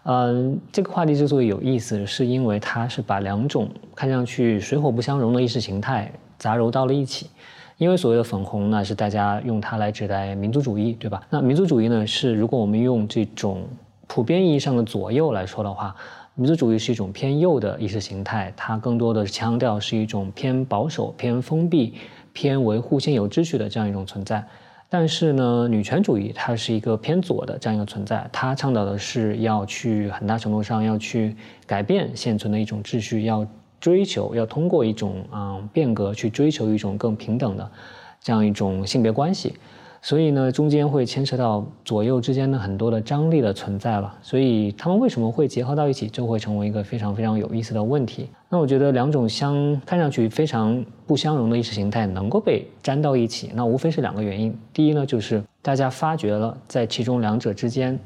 [0.04, 7.30] 嗯，这个话题之所以有意思，是因为它是把两种看上去水火不相容的意识形态杂糅到了一起。
[7.78, 11.24] 因为所谓的粉红呢，是大家用它来指代民族主义，对吧？
[11.30, 13.67] 那民族主义呢，是如果我们用这种
[14.13, 15.95] 普遍意义上的左右来说的话，
[16.36, 21.93] 民族主义是一种偏右的意识形态，它更多的强调是一种偏保守、偏封闭、
[22.34, 24.45] 偏维护现有秩序的这样一种存在。
[24.89, 31.34] 但是呢，女权主义它是一个偏左的这样一个存在，它倡导的是要去很大程度上要去
[31.65, 33.47] 改变现存的一种秩序，要
[33.80, 37.71] 追求要通过一种嗯变革去追求一种更平等的
[38.19, 39.56] 这样一种性别关系。
[40.04, 44.12] 所以呢，中间会牵扯到左右之间的很多的张力的存在了。
[44.24, 48.28] 所以他们为什么会结合到一起，就会成为一个非常非常有意思的问题。
[48.50, 54.58] 那我觉得两种相看上去非常不相容的意识形态能够被粘到一起，那无非是两个原因。
[54.74, 57.98] 第一呢，就是大家发觉了在其中两者之间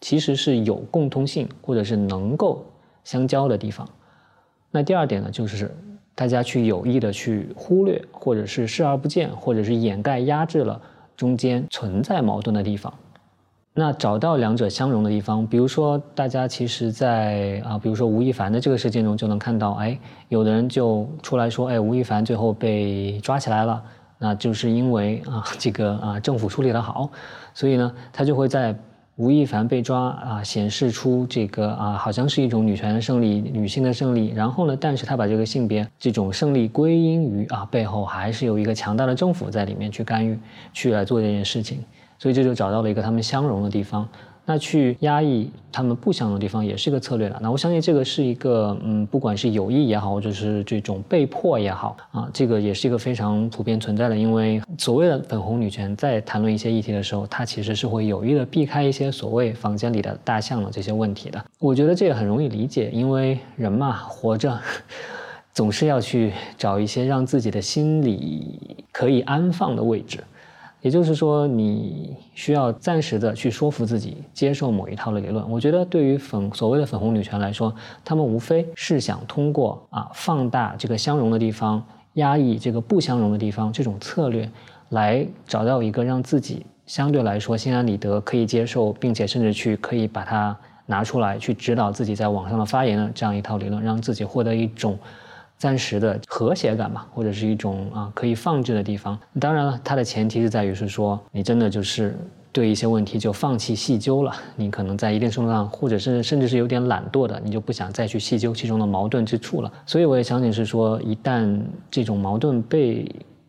[0.00, 2.64] 其实是有共通性，或者是能够
[3.02, 3.84] 相交的地方。
[4.70, 5.74] 那第二点呢，就是
[6.14, 10.80] 大家去有意的去忽略，或者是视而不见，或者是掩盖压制了。
[11.20, 12.90] 中间存在矛盾的地方，
[13.74, 19.98] 那找到两者相融的地方，比如说大家其实，在啊，比如说吴亦凡的这个事件中就能看到，哎，
[20.30, 23.82] 有的人就出来说，哎，吴亦凡最后被抓起来了，
[24.16, 27.10] 那就是因为啊，这个啊政府处理的好，
[27.52, 28.74] 所以呢，他就会在。
[29.20, 34.32] 吴亦凡被抓啊，显示出这个啊，好像是一种女权的胜利，女性的胜利。
[34.34, 40.38] 然后呢，但是他把这个性别这种胜利归因于啊，背后还是有一个强大的政府在里面去干预，
[40.72, 41.84] 去来做这件事情。
[42.18, 44.08] 所以这就找到了一个他们相容的地方。
[44.50, 47.38] 那去压抑他们不想的地方也是一个策略了。
[47.40, 54.16] 那我相信这个是一个，嗯，不管是有意也好，或者是这种被迫也好啊，这个也是一个非常普遍存在的。
[54.16, 61.40] 因为所谓的粉红女权在谈论一些议题的时候，它其实是会有意的避开一些所谓房间里的大象的这些问题的。
[61.60, 64.58] 我觉得这也很容易理解，因为人嘛，活着
[65.54, 70.18] 总是要去找一些让自己的心里可以安放的位置。
[70.82, 75.46] 也就是说，你需要暂时的去说服自己接受某一套的理论。
[75.50, 84.50] 我觉得，对于粉所谓的粉红女权来说，他们无非是想通过啊放大这个相容的地方，压抑这个不相容的地方这种策略，
[84.88, 90.56] 来找到一个让自己相对来说心安理得、可以接受，并且甚至去可以把它
[90.86, 94.98] 拿出来去指导自己在网上的发言的这样一套理论，让自己获得一种。
[95.60, 99.16] 暂时的和谐感吧，或者是一种啊可以放置的地方。
[99.38, 102.16] 当然了，它的前提是在于是说，你真的就是
[102.50, 104.32] 对一些问题就放弃细究了。
[104.56, 109.70] 你可能在一定程度上，或者是甚至是有点懒惰的，你就不想再去细究其中的矛盾之处了。
[109.84, 113.06] 所以我也相信是说，一旦这种矛盾被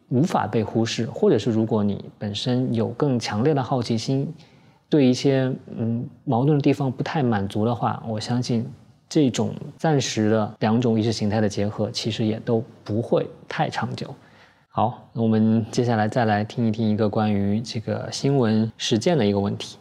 [0.10, 4.30] 无法被忽视，或者是如果你本身有更强烈的好奇心，
[4.90, 8.70] 对一些嗯矛盾的地方不太满足的话，我相信。
[9.14, 14.16] 这种暂时的两种意识形态的结合，其实也都不会太长久。
[14.70, 19.78] 好，那我们接下来再来听一听一个关于这个新闻实践的一个问题。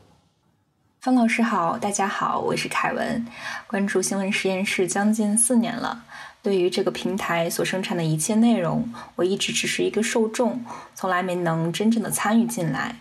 [0.98, 3.24] 方老师好，大家好，我是凯文，
[3.68, 6.02] 关注新闻实验室将近四年了。
[6.42, 10.60] 对于这个平台所生产的一切内容，我一直只是一个受众，
[10.96, 12.96] 从来没能真正的参与进来。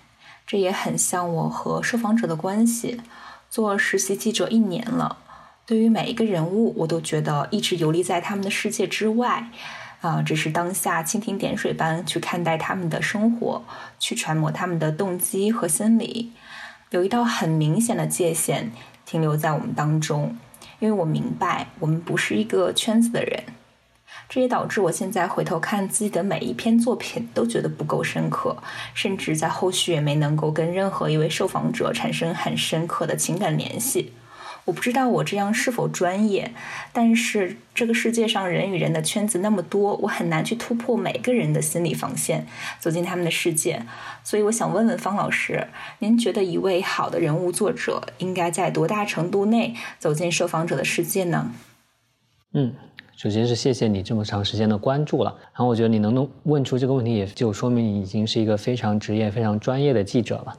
[0.45, 3.01] 这也很像我和受访者的关系。
[3.49, 5.17] 做实习记者一年了。
[5.69, 9.51] 对于每一个人物，我都觉得一直游离在他们的世界之外，
[10.01, 13.63] 啊，只是当下蜻蜓点水般去看待他们的生活，
[13.99, 16.31] 去揣摩他们的动机和心理。
[16.89, 18.71] 有一道很明显的界限
[19.05, 20.35] 停留在我们当中，
[20.79, 23.43] 因为我明白我们不是一个圈子的人。
[24.27, 28.57] 这也导致我现在回头看自己的每一篇作品，都觉得不够深刻，
[28.95, 34.13] 甚至在后续也没能够跟任何一位受访者产生很深刻的情感联系。
[34.65, 36.51] 我不知道我这样是否专业，
[36.93, 42.45] 但是这个世界上人与人的圈子那么多，我很难去突破每个人的心理防线，
[42.79, 43.83] 走进他们的世界。
[44.23, 45.67] 所以我想问问方老师，
[45.99, 51.51] 您觉得一位好的人物作者应该在多大程度内走进受访者的世界呢？
[52.53, 52.73] 嗯，
[53.15, 60.55] 首先是谢谢你这么长时间的关注了，然后我觉得你能能问出这个问题，也就说明你已经是一个非常职业、非常专业的记者了。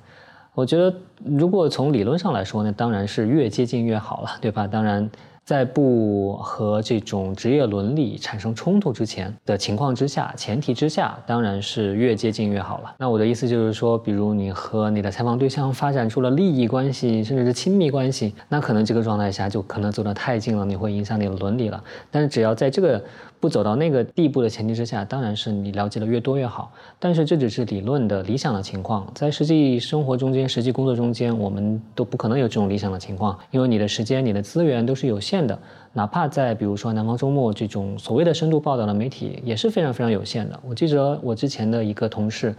[0.55, 0.95] 我觉得，
[1.25, 4.67] 如果从理论上来说呢，当然是越接近越好了，对吧？
[4.67, 5.09] 当然。
[5.43, 12.95] 在不和这种职业伦理产生冲突之前的情况之下，前提之下，当然是越接近越好了。
[12.99, 21.83] 那我的意思就是说，比如你和你的采访对象发展出了利益关系，甚至是亲密关系，那可能这个状态下就可能走得太近了，你会影响你的伦理了。
[22.13, 23.03] 但是只要在这个
[23.41, 26.71] 不走到那个地步的前提之下，当然是你了解的越多越好。
[26.99, 35.47] 但是这只是理论的理想的情况，在实际生活中间、实际工作中间，我们都不可能有这种理想的情况，因为你的时间、你的资源都是有限。
[35.47, 35.59] 的，
[35.95, 40.61] 哪怕在比如说南方周末这种所谓的深度报道的媒体也是非常非常有限的。
[40.63, 42.55] 我记得我之前的一个同事，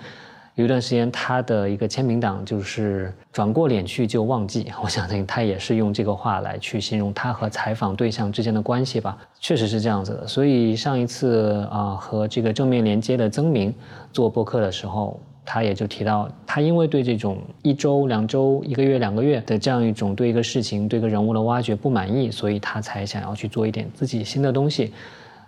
[0.56, 4.72] 有一段时间他的一个签名档就是转过脸去就忘记。
[4.84, 10.28] 我相信他也是用这个话来去形容他和采访对象之间的关系吧，确实是这样子的。
[10.28, 13.74] 所以上一次啊和这个正面连接的曾明
[14.12, 15.20] 做播客的时候。
[15.44, 24.94] 他也就提到，他因为对这种一周、两周、一个月、两个月的这样一种对一个事情、对一个人物的挖掘不满意，所以他才想要去做一点自己新的东西。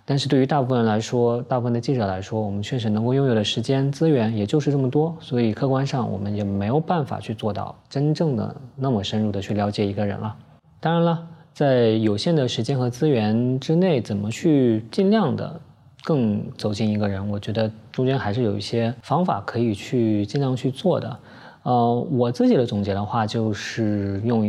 [0.04, 10.36] 但是对于大部分人来说，大部分的记者来说，我们确实能够拥有的时间资源也就是这么多，所以客观上我们也没有办法去做到真正的那么深入的去了解一个人了。
[10.80, 15.60] 当然了，在有限的时间和资源之内，怎么去尽量的。
[16.06, 21.18] 更走进一个人，我觉得中间还是有一些方法可以去尽量去做的。
[21.64, 24.46] 呃，我自己的总结的话，就是用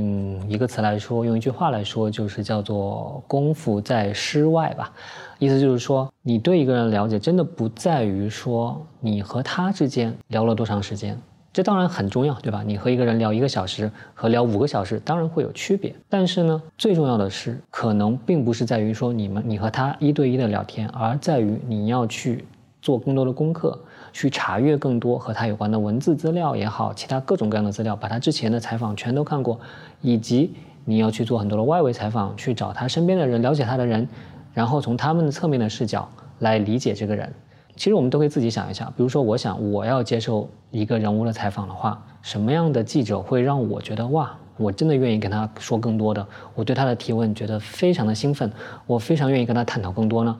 [0.49, 4.91] 一个词来说，用一句话来说，就是叫做“功夫在诗外”吧。
[5.39, 11.18] 意思就是说，你对一个人了解，真的不在于说你和他之间聊了多长时间。
[11.53, 12.61] 这当然很重要，对吧？
[12.68, 15.95] 你和一个人聊一个小时和聊五个小时，当然会有区别。
[16.09, 22.43] 但是呢，最重要的是，可能并不是在于说你们你和他一对一的聊天，而在于你要去
[22.82, 23.80] 做更多的功课，
[24.16, 29.59] 去查阅更多和他有关的文字资料也好，其他各种各样的资料，把他之前的采访全都看过，
[29.99, 30.55] 以及
[30.86, 34.07] 你要去做很多的外围采访，去找他身边的人，了解他的人，
[34.53, 36.09] 然后从他们的侧面的视角
[36.39, 37.30] 来理解这个人。
[37.76, 48.49] 其实我们都可以自己想一下，比如说，我想我要接受一个人物的采访的话，什么样的记者会让我觉得哇，我真的愿意跟他说更多的，我对他的提问觉得非常的兴奋，
[48.88, 50.38] 我非常愿意跟他探讨更多呢？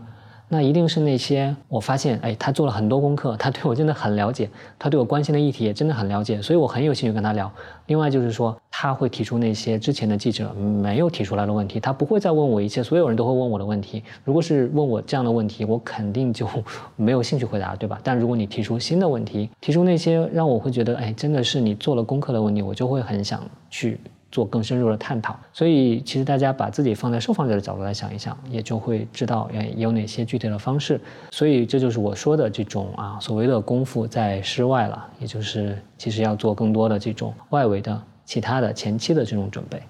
[0.48, 7.52] 那一定是那些我发现，哎，他做了很多功课，他对我真的很了解，他对我关心的议题也真的很了解，所以我很有兴趣跟他聊。
[7.88, 14.04] 另外就是说，他会提出那些之前的记者没有提出来的问题，他不会再问我一切所有人都会问我的问题。
[14.24, 16.48] 如果是问我这样的问题，我肯定就
[16.96, 18.00] 没有兴趣回答，对吧？
[18.04, 24.00] 但如果你提出新的问题，提出那些让我会觉得，哎，真的是你做了功课的问题，我就会很想去。
[24.36, 31.00] 做更深入的探讨，所以其实大家把自己放在受访者的角度来想一想，也就会知道哎有哪些具体的方式。
[31.32, 39.82] 所以这就是我说的这种啊所谓的功夫在室外了，也就是其实要做更多的这种外围的其他的前期的这种准备。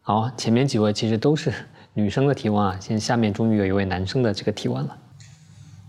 [0.00, 1.54] 好，前面几位其实都是
[1.94, 4.98] 女生的提问啊，现在下面终于有一位男生的这个提问了。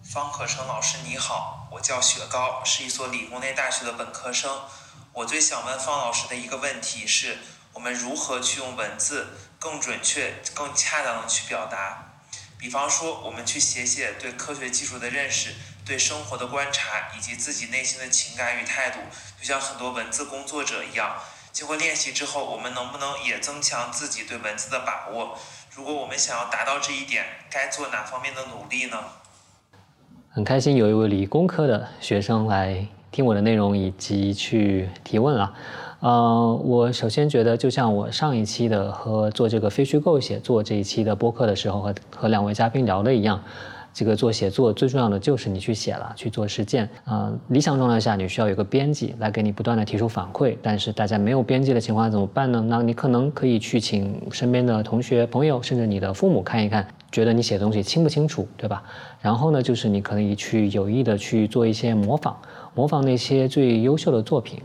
[0.03, 4.51] 方可成老师你好，我叫雪糕，是一所理工类大学的本科生。
[5.13, 7.37] 我最想问方老师的一个问题是。
[7.73, 9.27] 我们如何去用文字
[9.59, 12.13] 更准确、更恰当的去表达？
[12.57, 15.53] 比方说，我们去写写对科学技术的认识、
[15.85, 18.99] 对生活的观察，以及自己内心的情感与态度，
[19.39, 21.17] 就像很多文字工作者一样。
[21.51, 25.37] 经过练习之后，我们能不能也增强自己对文字的把握？
[25.75, 28.97] 如果我们想要达到这一点，该做哪方面的努力呢？
[30.31, 35.53] 很开心有一位理工科的学生来听我的内容以及去提问了。
[36.03, 43.41] 呃，我首先觉得，就像我上一期的和做这个非虚构写作这一期的播客的时候，和和两位嘉宾聊的一样，
[43.93, 46.89] 这个做写作最重要的就是你去写了，去做实践。
[47.05, 50.57] 呃，理想状态下，你需要有个编辑来给你不断的提出反馈。
[50.61, 52.61] 但是大家没有编辑的情况下怎么办呢？
[52.67, 58.83] 那你可能可以去请身边的同学、朋友，甚至你的父母看一看，觉得你写东西清不清楚，对吧？
[59.21, 62.35] 然后呢，就是你可以去有意的去做一些模仿，
[62.75, 64.59] 模仿那些最优秀的作品。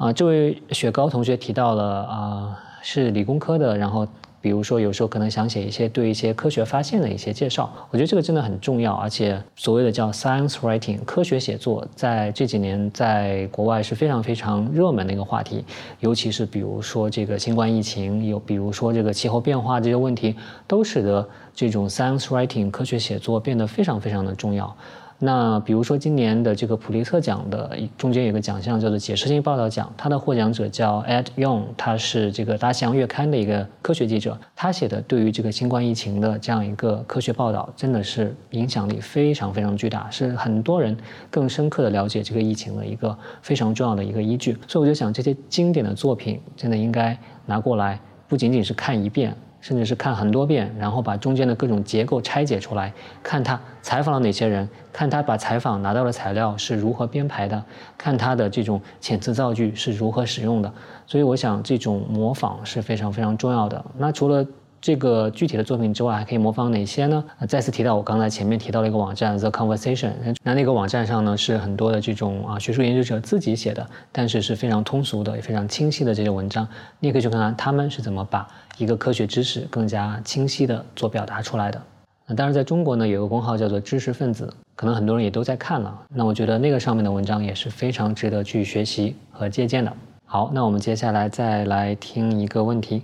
[0.00, 4.08] 啊，这位雪糕同学提到了啊，是理工科的，然后
[4.40, 15.62] 比如说有时候可能想写一些对一些科学发现的一些介绍，我觉得这个真的很重要，而且所谓的叫 science writing 科学写作，在这几年在国外是非常非常热门的一个话题，
[15.98, 20.34] 尤其是比如说这个新冠疫情，有比如说这个气候变化这些问题，
[20.66, 24.74] 都使得这种 science writing 科学写作变得非常非常的重要。
[25.22, 40.96] 那比如说今年的这个普利策奖的中间有个奖项叫做解释性报道奖，它的获奖者叫 Ed Yong，他是这个《大西洋月刊》的一个科学记者，他写的对于这个新冠疫情的这样一个科学报道，真的是影响力非常非常巨大，是很多人
[41.30, 44.56] 更深刻的了解这个疫情的一个非常重要的一个依据。
[44.66, 47.14] 所以我就想，这些经典的作品真的应该
[47.44, 49.36] 拿过来，不仅仅是看一遍。
[49.60, 52.92] 甚至是看很多遍，然后把中间的各种结构拆解出来，
[53.22, 57.62] 看他采访了哪些人，看他把采访拿到的材料是如何编排的，
[57.98, 60.72] 看他的这种遣词造句是如何使用的。
[61.06, 63.84] 所以我想，这种模仿是非常非常重要的。
[63.98, 64.46] 那除了
[64.80, 67.22] 这个具体的作品之外，还可以模仿哪些呢？
[67.46, 76.66] 再次提到我刚才前面提到了一个网站 The Conversation，那那个网站上呢是很多的这种啊学术研究者自己写的，但是是非常通俗的也非常清晰的这些文章，
[76.98, 78.48] 你也可以去看看他们是怎么把
[78.78, 81.82] 一个科学知识更加清晰的做表达出来的。
[82.26, 86.02] 那当然在中国呢有个公号叫做知识分子，可能很多人也都在看了。
[86.14, 89.92] 那我觉得那个上面的文章也是非常值得去学习和借鉴的。
[90.24, 93.02] 好，那我们接下来再来听一个问题。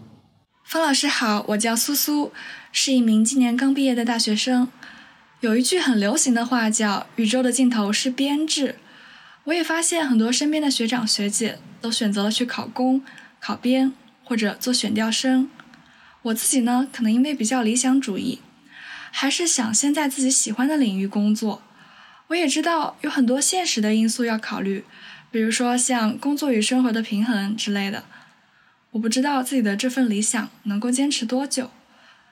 [0.65, 2.33] 方老师好，我叫苏苏，
[2.71, 4.69] 是一名今年刚毕业的大学生。
[5.41, 8.77] 有一句很流行的话叫“宇宙的尽头是编制”，
[9.45, 13.03] 我也发现很多身边的学长学姐都选择了去考公、
[13.39, 13.93] 考编
[14.25, 15.51] 或者做选调生。
[16.27, 18.41] 我自己呢，可能因为比较理想主义，
[19.13, 21.63] 还是想先在自己喜欢的领域工作。
[22.29, 24.85] 我也知道有很多现实的因素要考虑，
[25.31, 28.05] 比如说像工作与生活的平衡之类的。
[28.93, 31.71] 我不知道自己的这份理想能够坚持多久，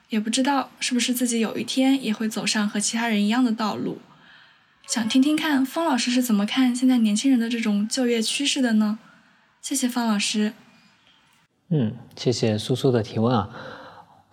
[0.09, 4.01] 也不知道是不是自己有一天也会走上和其他人一样的道路。
[4.85, 8.99] 想听听看方老师是怎么看现在年轻人的这种就业趋势的呢？
[9.61, 10.53] 谢谢方老师。
[11.69, 13.49] 嗯，谢谢苏苏的提问啊。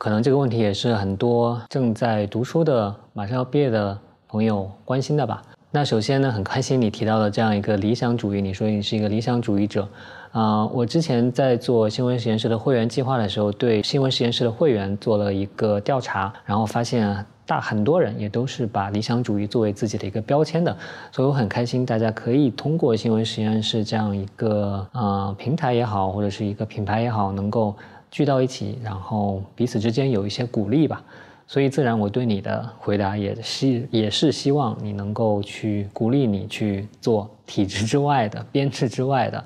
[0.03, 3.97] 可能这个问题也是很多正在读书的、马上要毕业的
[4.27, 5.41] 朋友关心的吧。
[5.71, 9.87] 那首先呢，很开心你提到了这样一个理想主义，你说你是一个理想主义者。
[10.33, 20.77] 啊，我之前在做新闻实验室的会员计划的时候，对新闻实验室的会员做了一个调查，然后发现大很多人也都是把理想主义作为自己的一个标签的，
[21.13, 27.77] 所以我很开心，大家可以通过新闻实验室这样一个呃平台也好，或者是一个品牌也好，能够
[28.13, 31.03] 聚到一起，然后彼此之间有一些鼓励吧。
[31.49, 39.45] 所以自然我对你的回答也是也是希望你能够去鼓励你去做体制之外的编制之外的。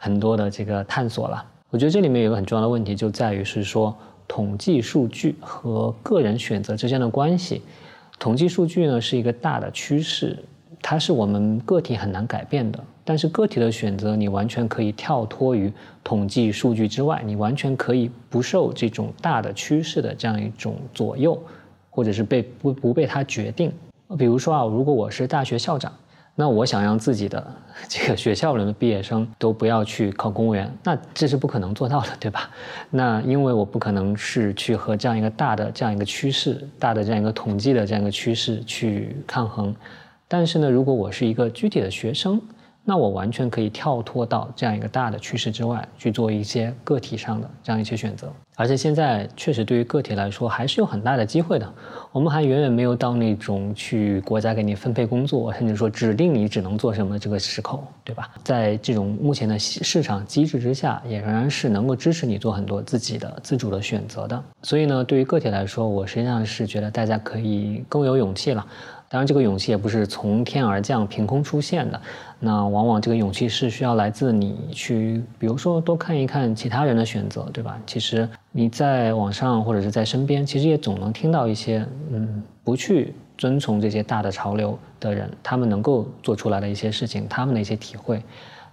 [0.00, 3.92] 很多的这个探索了，我觉得这里面有个很重要的问题，就在于是说
[4.28, 7.62] 统计数据和个人选择之间的关系。
[8.16, 10.38] 统计数据呢是一个大的趋势，
[10.80, 12.78] 它是我们个体很难改变的。
[13.08, 15.72] 但是个体的选择，你完全可以跳脱于
[16.04, 21.42] 统计数据之外，你完全可以不受这种大的趋势的这样一种左右，
[21.88, 23.72] 或者是被不不被它决定。
[24.18, 25.90] 比如说啊，如果我是大学校长，
[26.34, 27.50] 那我想让自己的
[27.88, 32.50] 这个学校里的毕业生都不要去考公务员，那这是不可能做到的，对吧？
[32.92, 39.74] 那因为我不可能是去和这样一个大的这样一个趋势、大的这样一个统计的这样一个趋势去抗衡。
[40.28, 42.38] 但是呢，如果我是一个具体的学生，
[42.88, 48.32] 那我完全可以跳脱到这样一个大的趋势之外，去做一些个体上的这样一些选择。
[48.56, 51.74] 而且现在确实对于个体来说还是有很大的机会的。
[52.12, 58.30] 我们还远远没有到那种去国家给你分配工作，甚至说指定你只能做什么这个时候，对吧？
[58.42, 64.42] 在这种目前的市场机制之下，也仍然是能够支持你做很多自己的自主的选择的。
[64.62, 68.66] 所以呢，对于个体来说，我实际上是觉得大家可以更有勇气了。
[69.10, 72.00] 当然，这个勇气也不是从天而降、凭空出现的。
[72.38, 77.78] 那往往这个勇气是需要来自你去，比如说多看一看其他人的选择，对吧？
[77.86, 88.22] 其实你在网上或者是在身边，其实也总能听到一些，嗯，不去遵从这些大的潮流的人，他们能够做出来的一些事情，他们的一些体会。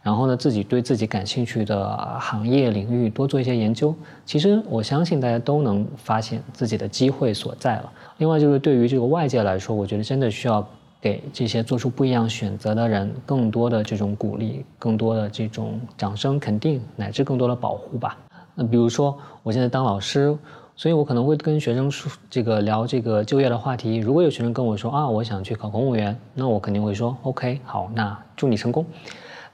[0.06, 3.92] 然后呢，自己对自己感兴趣的行业领域多做一些研究。
[4.24, 7.92] 其实我相信大家都能发现自己的机会所在了。
[8.20, 10.64] 另外就是对于这个外界来说，我觉得真的需要
[11.02, 18.16] 给这些做出不一样选择的人更多的这种鼓励，更多的这种掌声肯定，乃至更多的保护吧。
[18.54, 20.38] 那比如说我现在当老师，
[20.76, 23.98] 所以我可能会跟学生说这个聊这个就业的话题。
[23.98, 28.86] 如果有学生跟我说啊，我想去考公务员，那我肯定会说 OK，好，那祝你成功。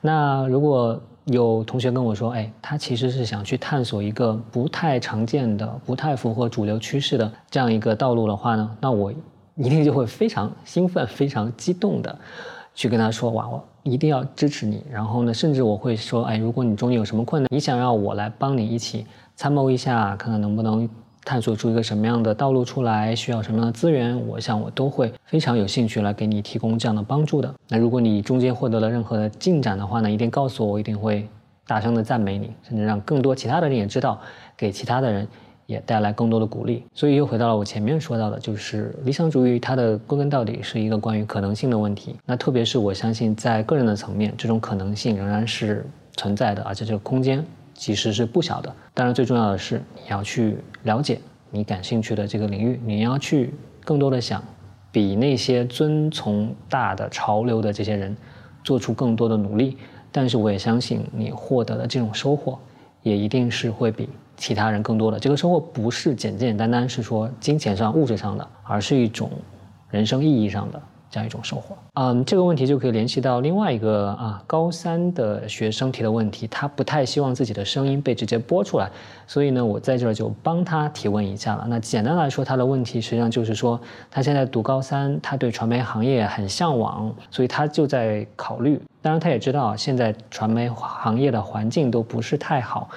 [0.01, 9.13] 那如果有同学跟我说，哎，他其实是想去探索一个不太常见的、不太符合主流趋势的这样一个道路的话呢，那我
[9.55, 12.17] 一定就会非常兴奋、非常激动的
[12.73, 14.83] 去跟他说，哇，我一定要支持你。
[14.91, 20.89] 然后呢，甚至我会说，哎，如果你中间有什么困难，你想让我来帮你一起参谋一下，看看能不能。
[21.23, 27.53] 探索出一个什么样的道路出来，需要什么样的资源，我想我都会非常有兴趣来给你提供这样的帮助的。
[27.67, 31.27] 那如果你中间获得了任何的进展的话呢，一定告诉我，我一定会
[31.67, 34.19] 大声的赞美你，甚至让更多其他的人也知道，
[34.57, 35.27] 给其他的人
[35.67, 36.83] 也带来更多的鼓励。
[36.93, 42.15] 所以又回到了我前面说到的，就是理想主义它的归根到底是一个关于可能性的问题。
[42.25, 45.85] 那特别是我相信在个人的层面，这种可能性仍然是
[46.17, 47.45] 存在的，而且这个空间。
[47.81, 51.19] 其实是不小的，当然最重要的是你要去了解
[51.49, 54.43] 你感兴趣的这个领域，你要去更多的想，
[54.91, 58.15] 比那些遵从大的潮流的这些人
[58.63, 59.79] 做出更多的努力。
[60.11, 62.59] 但是我也相信你获得的这种收获，
[63.01, 64.07] 也一定是会比
[64.37, 65.19] 其他人更多的。
[65.19, 69.31] 这个收获不是简简单单是说金钱上、物质上的，而是一种
[69.89, 70.79] 人生意义上的。
[71.11, 78.89] 这样一种收获，嗯，这个问题就可以联系到另外一个啊，高三的学生提的问题，他不太希望自己的声音被直接播出来，
[79.27, 81.65] 所以呢，我在这儿就帮他提问一下了。
[81.67, 83.77] 那简单来说，他的问题实际上就是说，
[84.09, 88.81] 他现在读高三，他对传媒行业很向往，所以他就在考虑。
[89.01, 92.87] 当然，他也知道现在传媒行业的环境都不是太好。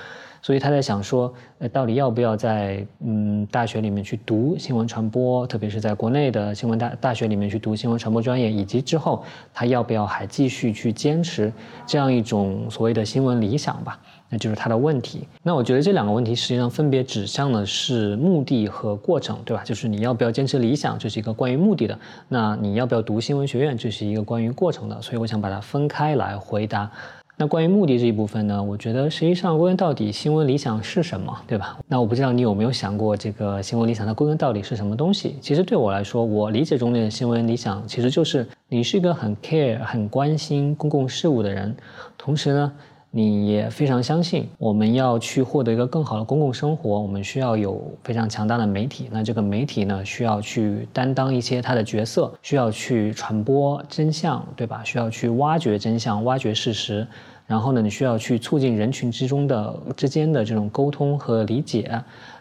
[0.45, 9.25] 所以他在想说，呃，到底要不要在嗯大学里面去读新闻传播，特别是在国内的新闻大大学里面去读新闻传播专业，以及之后
[9.55, 11.51] 他要不要还继续去坚持
[11.87, 13.99] 这样一种所谓的新闻理想吧？
[14.29, 15.27] 那就是他的问题。
[15.43, 19.63] 那我觉得这两个问题实际上分别指向的是目的和过程，对吧？
[19.65, 21.97] 就是你要不要坚持理想，这是一个关于目的的；
[22.29, 25.01] 那你要不要读新闻学院，这是一个关于过程的。
[25.01, 26.91] 所以我想把它分开来回答。
[27.37, 28.63] 那关于目的这一部分呢？
[28.63, 31.77] 我觉得实际上归根到底，新闻理想是什么，对吧？
[31.89, 35.37] 那我不知道你有没有想过，这个新闻理想它归根到底是什么东西？
[35.41, 41.75] 其实对我来说，我理解中的新闻理想，其实就是你是一个很 care、很关心公共事务的人，
[42.17, 42.73] 同时呢。
[43.17, 49.09] 你也非常相信，我们要去获得一个更好的公共生活，我们需要有非常强大的媒体。
[49.09, 54.83] 那这个媒体呢，需要去担当一些它的角色，需要去传播真相，对吧？
[54.83, 57.07] 需要去挖掘真相，挖掘事实。
[57.47, 61.89] 然后呢，你需要去促进人群之中的之间的这种沟通和理解，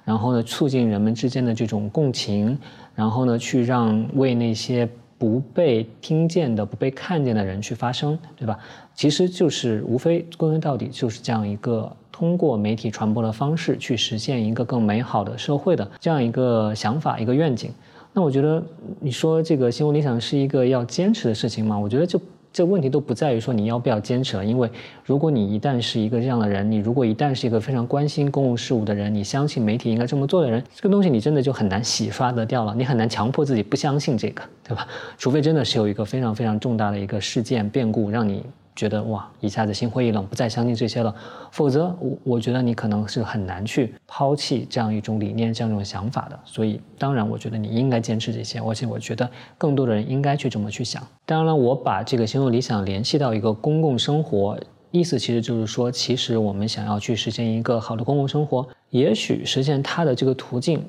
[0.04, 2.58] 然后呢，促进人们之间的这种共情，
[2.96, 4.90] 然后呢，去让为那些。
[5.24, 8.60] 不被听见的、不被看见的人去发声，对吧？
[8.94, 17.72] 其实就是无非归根到底就是这样一个通过媒体传播的方式去实现一个更美好的社会的这样一个想法、一个愿景。
[18.12, 18.62] 那我觉得
[19.00, 21.80] 你说这个新闻理想是一个要坚持的事情吗？
[21.80, 22.20] 我觉得就
[22.54, 24.70] 这问题都不在于说你要不要坚持了，因为
[25.04, 34.88] 如果你一旦是一个这样的人，你如果一旦是一个非常关心公共事务的人，你相信媒体应该这么做的人，这个东西你真的就很难洗刷得掉了，你很难强迫自己不相信这个，对吧？
[35.18, 38.44] 除非真的是有一个非常非常重大的一个事件变故，让你。
[38.76, 41.14] 觉得哇，一下子心灰意冷，不再相信这些了。
[41.52, 46.40] 否则，我我觉得你可能是很难去抛弃这样一种理念、这样一种想法的。
[46.44, 48.60] 所以，当然，我觉得你应该坚持这些。
[48.60, 51.02] 而且，我觉得更多的人应该去这么去想。
[51.26, 54.60] 当然了，我把这个心路理想联系到一个公共生活，
[54.92, 60.84] 意思其实就是说，其实我们想要去实现一个好的公共生活，也许实现它的这个途径，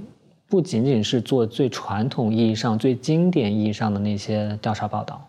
[0.49, 5.21] 不仅仅是做最传统意义上、最经典意义上的那些调查报道。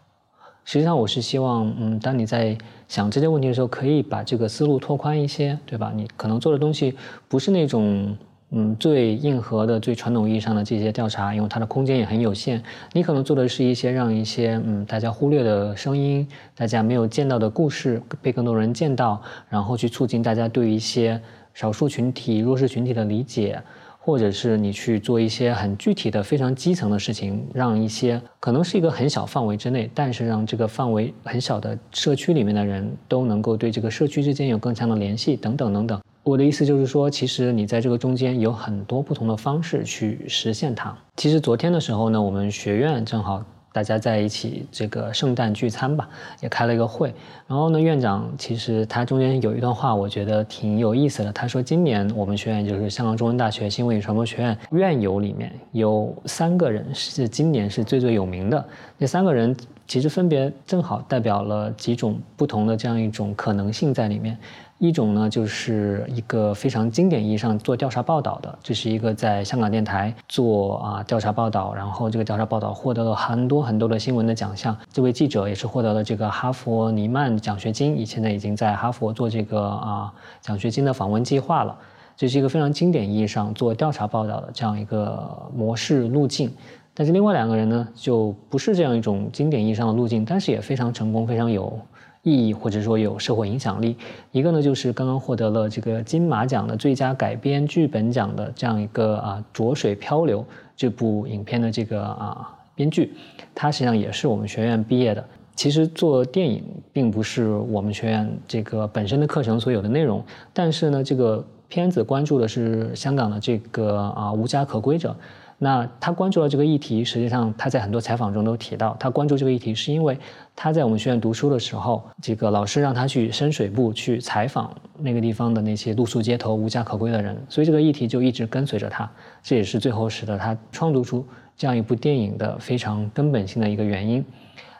[0.66, 2.57] 实际上，我是希望，嗯，当你在
[2.88, 5.93] 想这些问题的时候，可以把这个思路拓宽一些，对吧？
[5.95, 6.95] 你可能做的东西
[7.28, 8.18] 不是那种，
[8.49, 12.63] 嗯，最硬核的、最传统意义上的这些调查，因为它的空间也很有限。
[12.93, 21.22] 你可能做的是一些让一些，嗯，大家忽略的声音，大家没有见到的故事被更多人见到，然后去促进大家对一些
[21.53, 23.61] 少数群体、弱势群体的理解。
[24.06, 35.99] 或者是你去做一些很具体的、非常基层的事情，让一些可能是一个很小范围之内，但是让这个范围很小的社区里面的人都能够对这个社区之间有更强的联系，等等等等。
[36.22, 40.95] 我的意思就是说，其实你在这个中间有很多不同的方式去实现它。
[41.16, 43.43] 其实昨天的时候呢，我们学院正好。
[43.76, 46.07] 大家在一起这个圣诞聚餐吧，
[46.39, 47.13] 也开了一个会。
[47.45, 51.34] 然后呢，院长其实他中间有一段话，我觉得挺有意思的。
[51.34, 58.65] 他说，今年我们学院就是香港中文大学新闻与传播学院院友里面有三个人是今年是最最有名的。
[58.97, 59.53] 那三个人
[59.88, 64.38] 其实分别正好代表了几种不同的这样一种可能性在里面。
[64.78, 74.78] 一种呢，就是一个非常经典意义上做调查报道的，这是一个在香港电台做啊调查报道，然后这个调查报道获得了很多很多的新闻的奖项。
[74.92, 81.74] 这位记者也是获得了这个哈佛尼曼奖学金，以现在已经在哈佛做这个啊奖学金的访问计划了。
[82.18, 85.26] 这是一个非常经典意义上做调查报道的这样一个
[85.56, 86.52] 模式路径。
[86.96, 91.80] 但是另外两个人呢，就不是这样一种经典意义上的路径，但是也非常成功，非常有。
[92.28, 93.96] 意义或者说有社会影响力，
[94.32, 100.41] 一个呢就是刚刚获得了这个金马奖的最佳改编剧本奖的这样一个啊《浊水漂流》
[100.76, 103.14] 这部影片的这个啊编剧，
[103.54, 105.24] 他实际上也是我们学院毕业的。
[105.56, 115.16] 其实做电影并不是我们学院这个本身的课程所有的内容，但是呢，这个片子关注的是香港的这个啊无家可归者。
[115.58, 120.18] 那他关注了这个议题，实际上他在很多采访中都提到，他关注这个议题是因为
[120.56, 129.10] 他在我们学院读书的时候，这个老师让他去深水埗去采访那个地方的那些露宿街头、无家可归的人，所以这个议题就一直跟随着他，
[129.41, 131.26] 这也是最后使得他创作出
[131.56, 134.26] 这样一部电影的非常根本性的一个原因。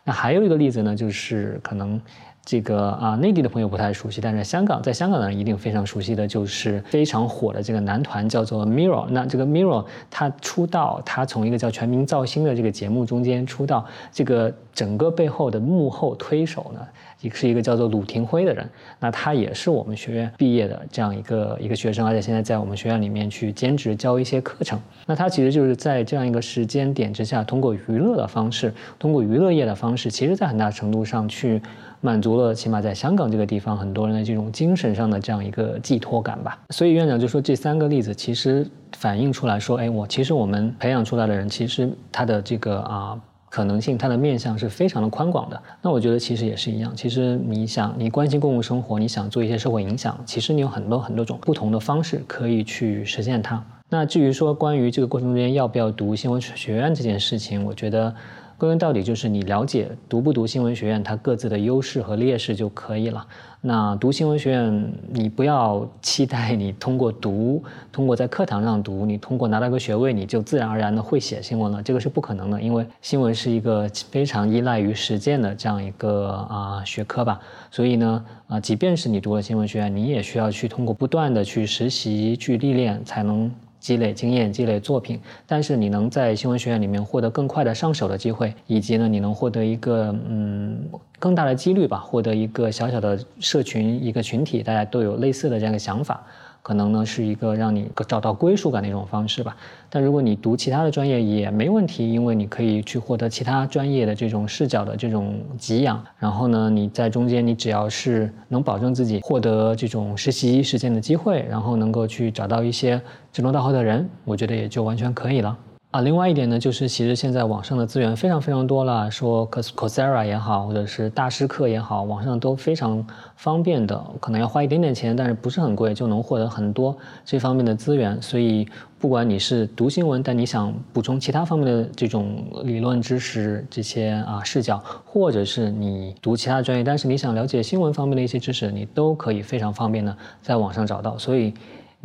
[0.04, 2.00] 那还有一个例子呢，就是可能。
[2.46, 9.08] 这个啊，内地的朋友不太熟悉，但是香港，在香港的人一定非常熟悉的就是非常火的这个男团叫做 Mirror。
[9.10, 16.86] 那这个 Mirror 他出道，他从一个叫《全民造星》的这个节目中间出道，这个整个背后的幕后推手呢，
[17.34, 18.68] 是一个叫做鲁廷辉的人。
[19.00, 24.80] 那他也是我们学院毕业的这样一个一个学生，而且现在在我们学院里面去兼职教一些课程。
[25.06, 31.62] 那他其实就是在这样一个时间点之下，通过娱乐的方式，通过娱乐业的方式，其实在很大程度上去。
[32.02, 36.56] 满足了起码在香港这个地方很多人的这种精神上的这样一个寄托感吧。
[36.70, 43.20] 所以院长就说这三个例子其实反映出来说，哎，我其实我们培养出来的人，其实他的这个啊
[43.56, 45.64] 可能性，它的面向是非常的宽广的。
[45.82, 46.94] 那我觉得其实也是一样。
[46.94, 53.64] 其实你想你关心公共生活，你想做一些社会影响，其实你有很多很多种不同的方式可以去实现它。
[53.88, 58.14] 那至于说关于这个过程中间要不要读新闻学院这件事情，我觉得。
[58.58, 63.26] 归根到底就是你了解读不读新闻学院它各自的优势和劣势就可以了。
[63.60, 72.62] 那读新闻学院，你不要期待你通过读，通过在课堂上读，你通过拿到个学位，你就自然而然的会写新闻了，这个是不可能的。
[72.62, 77.40] 因为新闻是一个非常依赖于实践的这样一个啊学科吧。
[77.72, 83.52] 所以呢，啊，即便是你读了新闻学院，你也需要去通过不断的去实习、去历练，才能。
[83.86, 96.24] 积累经验，积累作品，但是你能在新闻学院里面获得更快的上手的机会，以及呢，你能获得一个嗯更大的几率吧，获得一个小小的社群，一个群体，大家都有类似的这样的想法。
[96.66, 99.56] 可能呢是一个让你找到归属感的一种方式吧。
[99.88, 106.04] 但如果你读其他的专业也没问题，因为你可以去获得其他专业的这种视角的这种给养。
[106.18, 113.00] 然后呢，你在中间你只要是能保证自己获得这种实习实践的机会，然后能够去找到一些
[113.32, 115.56] 志同道合的人，我觉得也就完全可以了。
[115.96, 126.94] 啊，另外一点呢，就是其实现在网上的资源非常非常多了，说 Coursera 也好，或者是大师课也好，网上都非常方便的，可能要花一点点钱，但是不是很贵，就能获得很多
[127.24, 128.22] 这方面的资源。
[128.22, 128.68] 所以，
[129.00, 141.18] 不管你是读新闻，但你想补充其他方面的这种理论知识、这些啊视角，或者是你读其他专业，但是你想了解新闻方面的一些知识，你都可以非常方便的在网上找到。
[141.18, 141.54] 所以。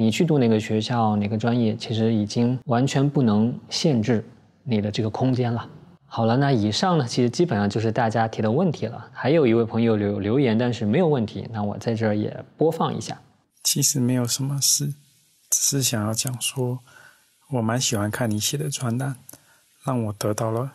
[0.00, 4.24] 你去读哪个学校、哪个专业，其实已经完全不能限制
[4.64, 5.68] 你的这个空间了。
[6.06, 9.10] 好了，那以上呢，其实基本上就是大家提的问题了。
[9.12, 13.20] 还有一位朋友留留言，但是没有问题，那我在这儿也播放一下。
[13.62, 14.94] 其实没有什么事，
[15.50, 16.78] 只是想要讲说，
[17.50, 19.16] 我蛮喜欢看你写的专栏，
[19.84, 20.72] 让我得到了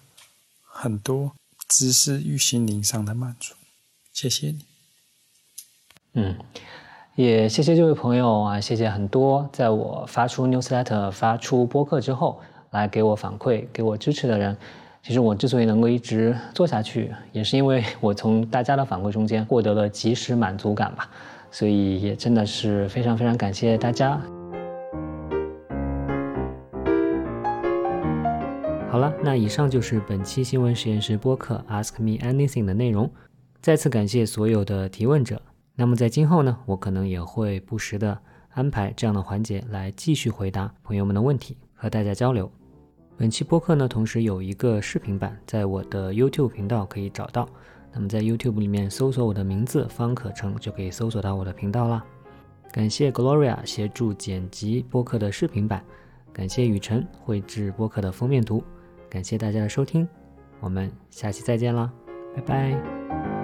[0.68, 1.32] 很多
[1.68, 3.56] 知识与心灵上的满足。
[4.14, 4.66] 谢谢你。
[6.14, 6.38] 嗯。
[7.16, 12.38] 也谢谢这位朋友啊，谢谢很多在我发出 newsletter、发出播客之后
[12.72, 14.56] 来给我反馈、给我支持的人。
[15.02, 21.10] 其实我之所以能够一直做下去，也是因为我从大家的反馈中间获得了及时满足感吧。
[21.52, 24.20] 所以也真的是非常非常感谢大家。
[28.92, 33.10] 好了，那以上就是本期新闻实验室播客 Ask Me Anything 的内容。
[33.62, 35.42] 再次感谢所有的提问者。
[35.76, 38.18] 那么在今后呢，我可能也会不时的
[38.52, 42.50] 安排这样的环节来继续回答朋友们的问题，和大家交流。
[43.18, 47.48] 本期播客呢，同时有一个视频版，在我的 YouTube 频道可以找到。
[47.94, 52.04] 那么在 YouTube 里面搜索我的名字方可成，就可以搜索到我的频道啦。
[52.72, 55.82] 感谢 Gloria 协助剪辑播客的视频版，
[56.34, 58.62] 感谢雨辰绘制播客的封面图，
[59.10, 60.06] 感谢大家的收听，
[60.60, 61.90] 我们下期再见啦，
[62.36, 63.35] 拜拜。